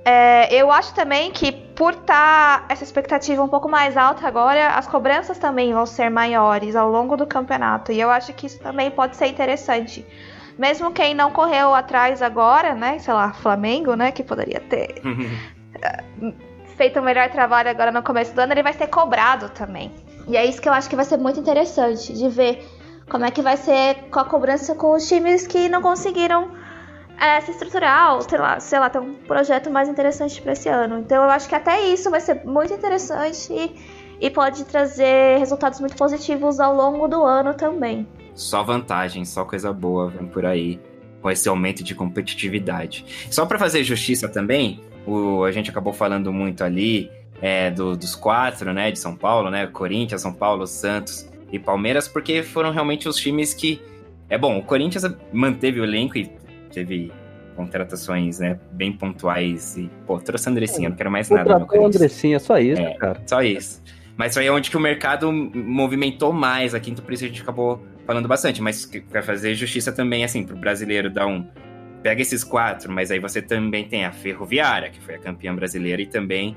[0.06, 4.70] É, eu acho também que por estar tá essa expectativa um pouco mais alta agora,
[4.70, 7.92] as cobranças também vão ser maiores ao longo do campeonato.
[7.92, 10.06] E eu acho que isso também pode ser interessante.
[10.58, 13.00] Mesmo quem não correu atrás agora, né?
[13.00, 14.12] Sei lá, Flamengo, né?
[14.12, 15.02] Que poderia ter
[16.76, 19.92] feito o melhor trabalho agora no começo do ano, ele vai ser cobrado também.
[20.28, 22.66] E é isso que eu acho que vai ser muito interessante de ver
[23.10, 26.52] como é que vai ser com a cobrança com os times que não conseguiram
[27.20, 30.70] é, se estruturar, ou sei lá, sei lá, ter um projeto mais interessante para esse
[30.70, 31.00] ano.
[31.00, 33.76] Então eu acho que até isso vai ser muito interessante e,
[34.20, 38.08] e pode trazer resultados muito positivos ao longo do ano também.
[38.34, 40.80] Só vantagem, só coisa boa vem por aí
[41.22, 43.28] com esse aumento de competitividade.
[43.30, 47.12] Só para fazer justiça também, o, a gente acabou falando muito ali
[47.42, 52.08] é, do, dos quatro, né, de São Paulo, né, Corinthians, São Paulo, Santos e Palmeiras,
[52.08, 53.82] porque foram realmente os times que
[54.30, 56.32] é bom, o Corinthians manteve o elenco e
[56.72, 57.12] teve
[57.56, 61.96] contratações, né, bem pontuais e, pô, trouxe a Andressinha, não quero mais nada no Corinthians.
[61.96, 63.22] Andressinha, só isso, é, cara.
[63.28, 63.84] Só isso.
[64.16, 67.28] Mas isso aí é onde que o mercado movimentou mais aqui, então por isso a
[67.28, 68.62] gente acabou falando bastante.
[68.62, 71.48] Mas para fazer justiça também, assim, pro brasileiro dar um...
[72.04, 76.02] Pega esses quatro, mas aí você também tem a Ferroviária, que foi a campeã brasileira
[76.02, 76.56] e também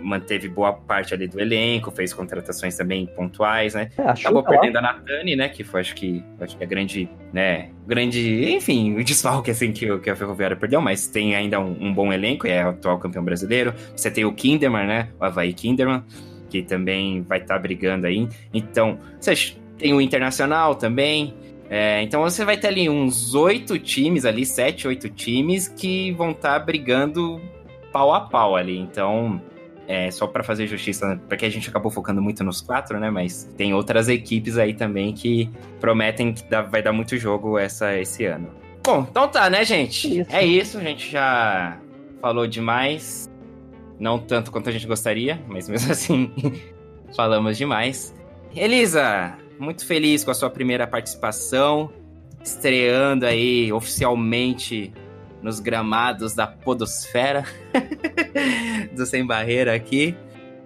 [0.00, 3.90] manteve boa parte ali do elenco, fez contratações também pontuais, né?
[3.96, 4.80] É, Acabou perdendo lá.
[4.80, 5.48] a Natani, né?
[5.48, 7.70] Que foi, acho que, acho que a grande, né?
[7.86, 11.94] Grande, enfim, o desfalque assim que, que a Ferroviária perdeu, mas tem ainda um, um,
[11.94, 13.74] bom elenco, é o atual campeão brasileiro.
[13.94, 15.08] Você tem o Kinderman, né?
[15.18, 16.04] O Havaí Kinderman,
[16.48, 18.28] que também vai estar tá brigando aí.
[18.52, 19.34] Então, você
[19.78, 21.34] tem o Internacional também.
[21.68, 26.30] É, então você vai ter ali uns oito times ali, sete, oito times que vão
[26.30, 27.40] estar tá brigando
[27.92, 28.78] pau a pau ali.
[28.78, 29.40] Então,
[29.88, 33.10] é, só para fazer justiça, porque a gente acabou focando muito nos quatro, né?
[33.10, 37.96] Mas tem outras equipes aí também que prometem que dá, vai dar muito jogo essa,
[37.96, 38.48] esse ano.
[38.84, 40.20] Bom, então tá, né, gente?
[40.20, 40.34] Isso.
[40.34, 41.78] É isso, a gente já
[42.20, 43.30] falou demais.
[43.98, 46.30] Não tanto quanto a gente gostaria, mas mesmo assim
[47.14, 48.14] falamos demais.
[48.54, 51.90] Elisa, muito feliz com a sua primeira participação,
[52.42, 54.92] estreando aí oficialmente
[55.42, 57.44] nos gramados da Podosfera
[58.92, 60.16] do Sem Barreira aqui.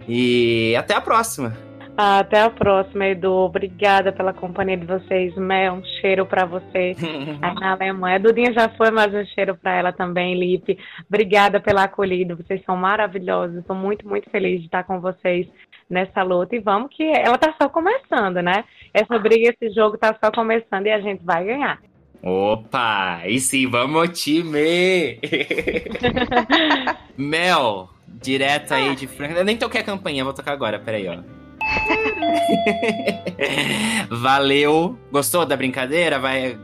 [0.08, 1.69] E até a próxima.
[1.96, 3.30] Até a próxima, Edu.
[3.30, 5.34] Obrigada pela companhia de vocês.
[5.36, 6.96] Mel, um cheiro para você
[7.42, 8.16] aí na Alemanha.
[8.16, 10.78] A Dudinha já foi, mas um cheiro para ela também, Lipe.
[11.08, 12.34] Obrigada pela acolhida.
[12.34, 13.58] Vocês são maravilhosos.
[13.58, 15.46] Estou muito, muito feliz de estar com vocês
[15.88, 16.56] nessa luta.
[16.56, 18.64] E vamos que ela tá só começando, né?
[18.94, 21.78] Essa briga, esse jogo tá só começando e a gente vai ganhar.
[22.22, 23.22] Opa!
[23.26, 25.18] E sim, vamos time!
[27.16, 29.34] Mel, direto aí de Franca.
[29.34, 31.39] Eu nem toquei a campanha, vou tocar agora, peraí, ó.
[34.10, 34.98] Valeu!
[35.10, 36.18] Gostou da brincadeira?
[36.18, 36.58] Vai.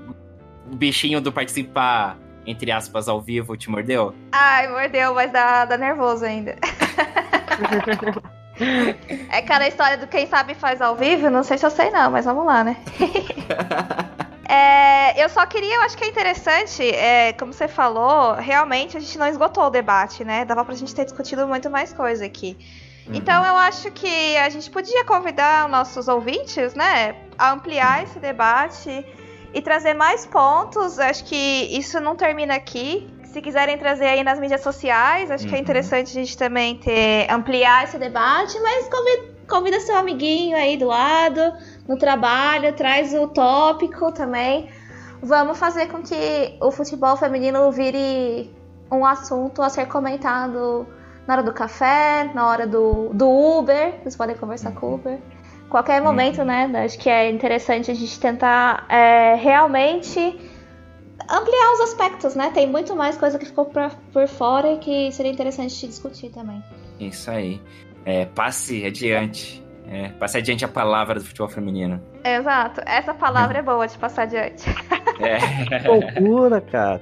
[0.71, 4.13] O bichinho do participar, entre aspas, ao vivo, te mordeu?
[4.33, 6.57] Ai, mordeu, mas dá, dá nervoso ainda.
[9.31, 11.31] é aquela história do quem sabe faz ao vivo?
[11.31, 12.77] Não sei se eu sei, não, mas vamos lá, né?
[14.49, 19.01] É, eu só queria, eu acho que é interessante, é, como você falou, realmente a
[19.01, 20.45] gente não esgotou o debate, né?
[20.45, 22.57] Dava pra gente ter discutido muito mais coisa aqui.
[23.09, 23.15] Uhum.
[23.15, 29.05] Então eu acho que a gente podia convidar nossos ouvintes, né, a ampliar esse debate
[29.55, 30.99] e trazer mais pontos.
[30.99, 31.37] Acho que
[31.71, 33.09] isso não termina aqui.
[33.25, 35.51] Se quiserem trazer aí nas mídias sociais, acho uhum.
[35.51, 35.63] que é uhum.
[35.63, 40.87] interessante a gente também ter ampliar esse debate, mas convida, convida seu amiguinho aí do
[40.87, 41.41] lado,
[41.87, 44.69] no trabalho, traz o tópico também.
[45.23, 48.51] Vamos fazer com que o futebol feminino vire
[48.91, 50.87] um assunto a ser comentado
[51.27, 55.19] na hora do café, na hora do, do Uber, vocês podem conversar com o Uber.
[55.69, 56.71] Qualquer momento, né?
[56.85, 60.21] Acho que é interessante a gente tentar é, realmente
[61.29, 62.51] ampliar os aspectos, né?
[62.55, 66.63] Tem muito mais coisa que ficou pra, por fora e que seria interessante discutir também.
[67.01, 67.61] Isso aí.
[68.05, 69.65] É, passe adiante.
[69.89, 72.01] É, passe adiante a palavra do futebol feminino.
[72.25, 72.81] Exato.
[72.87, 74.65] Essa palavra é boa de passar adiante.
[75.19, 75.89] É.
[75.89, 77.01] Loucura, cara.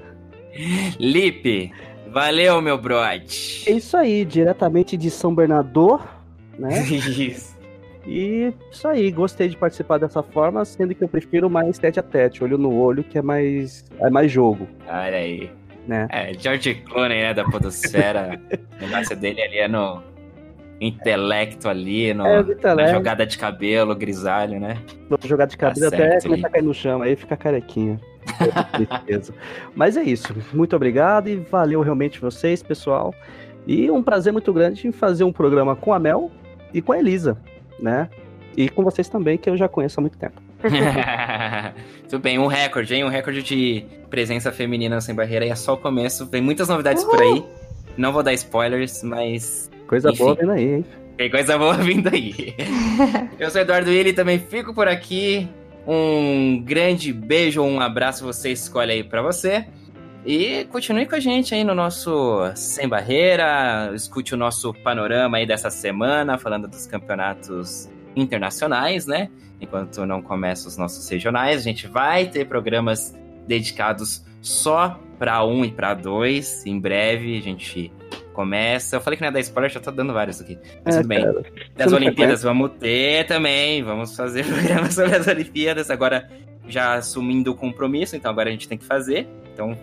[1.01, 1.73] Lipe,
[2.15, 3.65] Valeu, meu brode.
[3.67, 6.01] É isso aí, diretamente de São Bernardo,
[6.57, 6.81] né?
[6.87, 7.53] isso.
[8.07, 12.05] E isso aí, gostei de participar dessa forma, sendo que eu prefiro mais tete a
[12.05, 14.69] tete, olho no olho, que é mais, é mais jogo.
[14.87, 15.51] Olha aí.
[15.89, 16.07] Né?
[16.09, 18.41] É, George Clooney, né, da podosfera.
[18.81, 20.01] o negócio dele ali é no
[20.81, 22.43] intelecto ali, no, é,
[22.75, 24.79] na jogada de cabelo, grisalho, né?
[25.25, 28.01] Jogada de cabelo tá até começar a cair no chão, aí fica carequinha.
[29.75, 30.35] Mas é isso.
[30.53, 33.15] Muito obrigado e valeu realmente vocês, pessoal.
[33.67, 36.31] E um prazer muito grande em fazer um programa com a Mel
[36.73, 37.37] e com a Elisa,
[37.79, 38.09] né?
[38.57, 40.41] E com vocês também, que eu já conheço há muito tempo.
[42.09, 43.05] Tudo bem, um recorde, hein?
[43.05, 46.27] Um recorde de presença feminina sem barreira e é só o começo.
[46.27, 47.13] Tem muitas novidades Uhul.
[47.13, 47.45] por aí.
[47.97, 49.71] Não vou dar spoilers, mas.
[49.87, 50.19] Coisa Enfim.
[50.25, 50.85] boa vindo aí, hein?
[51.17, 52.55] Tem coisa boa vindo aí.
[53.39, 55.49] eu sou Eduardo Willi, também fico por aqui.
[55.87, 59.67] Um grande beijo um abraço, você escolhe aí para você.
[60.27, 65.47] E continue com a gente aí no nosso Sem Barreira, escute o nosso panorama aí
[65.47, 69.29] dessa semana, falando dos campeonatos internacionais, né?
[69.61, 73.15] Enquanto não começam os nossos regionais, a gente vai ter programas
[73.47, 76.65] dedicados só para um e para dois.
[76.65, 77.93] Em breve a gente
[78.33, 78.97] começa.
[78.97, 80.59] Eu falei que não ia dar spoiler, já tô dando vários aqui.
[80.85, 81.25] Mas é, tudo bem.
[81.25, 81.45] Cara.
[81.77, 83.83] Das Olimpíadas vamos ter também.
[83.83, 85.91] Vamos fazer programa sobre as Olimpíadas.
[85.91, 86.31] Agora
[86.67, 89.29] já assumindo o compromisso, então agora a gente tem que fazer.
[89.53, 89.77] Então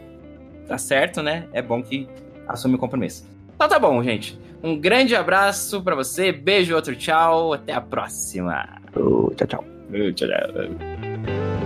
[0.68, 1.48] tá certo, né?
[1.54, 2.08] É bom que
[2.48, 3.28] assume o compromisso.
[3.56, 4.40] Então tá bom, gente.
[4.64, 6.32] Um grande abraço para você.
[6.32, 7.54] Beijo, outro tchau.
[7.54, 8.68] Até a próxima.
[8.96, 9.66] Uh, tchau, tchau.
[9.90, 11.61] Uh, tchau, tchau.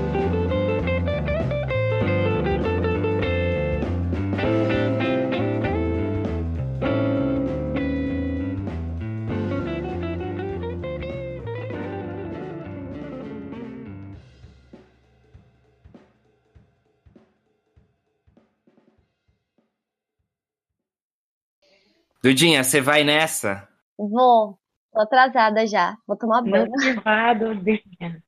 [22.25, 23.67] Dudinha, você vai nessa?
[23.95, 24.57] Vou.
[24.91, 25.95] Tô atrasada já.
[26.07, 26.65] Vou tomar banho.
[26.71, 28.23] Motivado, Dudinha.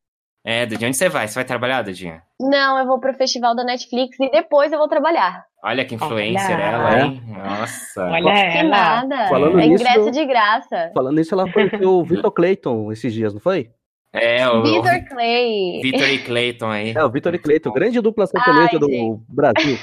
[0.45, 1.28] É, Dudinha, onde você vai?
[1.28, 2.22] Você vai trabalhar, Dudinha?
[2.40, 5.44] Não, eu vou pro festival da Netflix e depois eu vou trabalhar.
[5.64, 6.64] Olha que influencer Olha.
[6.64, 7.24] ela, hein?
[7.26, 8.06] Nossa.
[8.06, 8.69] Olha que ela.
[8.69, 9.30] nada.
[9.30, 10.91] Falando é ingresso nisso, de graça.
[10.94, 13.72] Falando nisso, ela foi o Vitor Clayton esses dias, não foi?
[14.14, 15.82] É, o Vitor Clay.
[15.82, 16.94] Vitor e Clayton aí.
[16.95, 19.26] É, o Vitor e Clayton, grande dupla sertaneja do.
[19.28, 19.76] Brasil.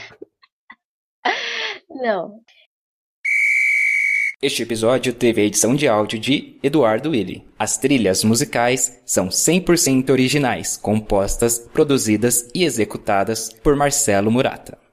[1.91, 2.41] Não.
[4.45, 7.47] Este episódio teve a edição de áudio de Eduardo Willi.
[7.59, 14.84] As trilhas musicais são 100% originais, compostas, produzidas e executadas por Marcelo Murata.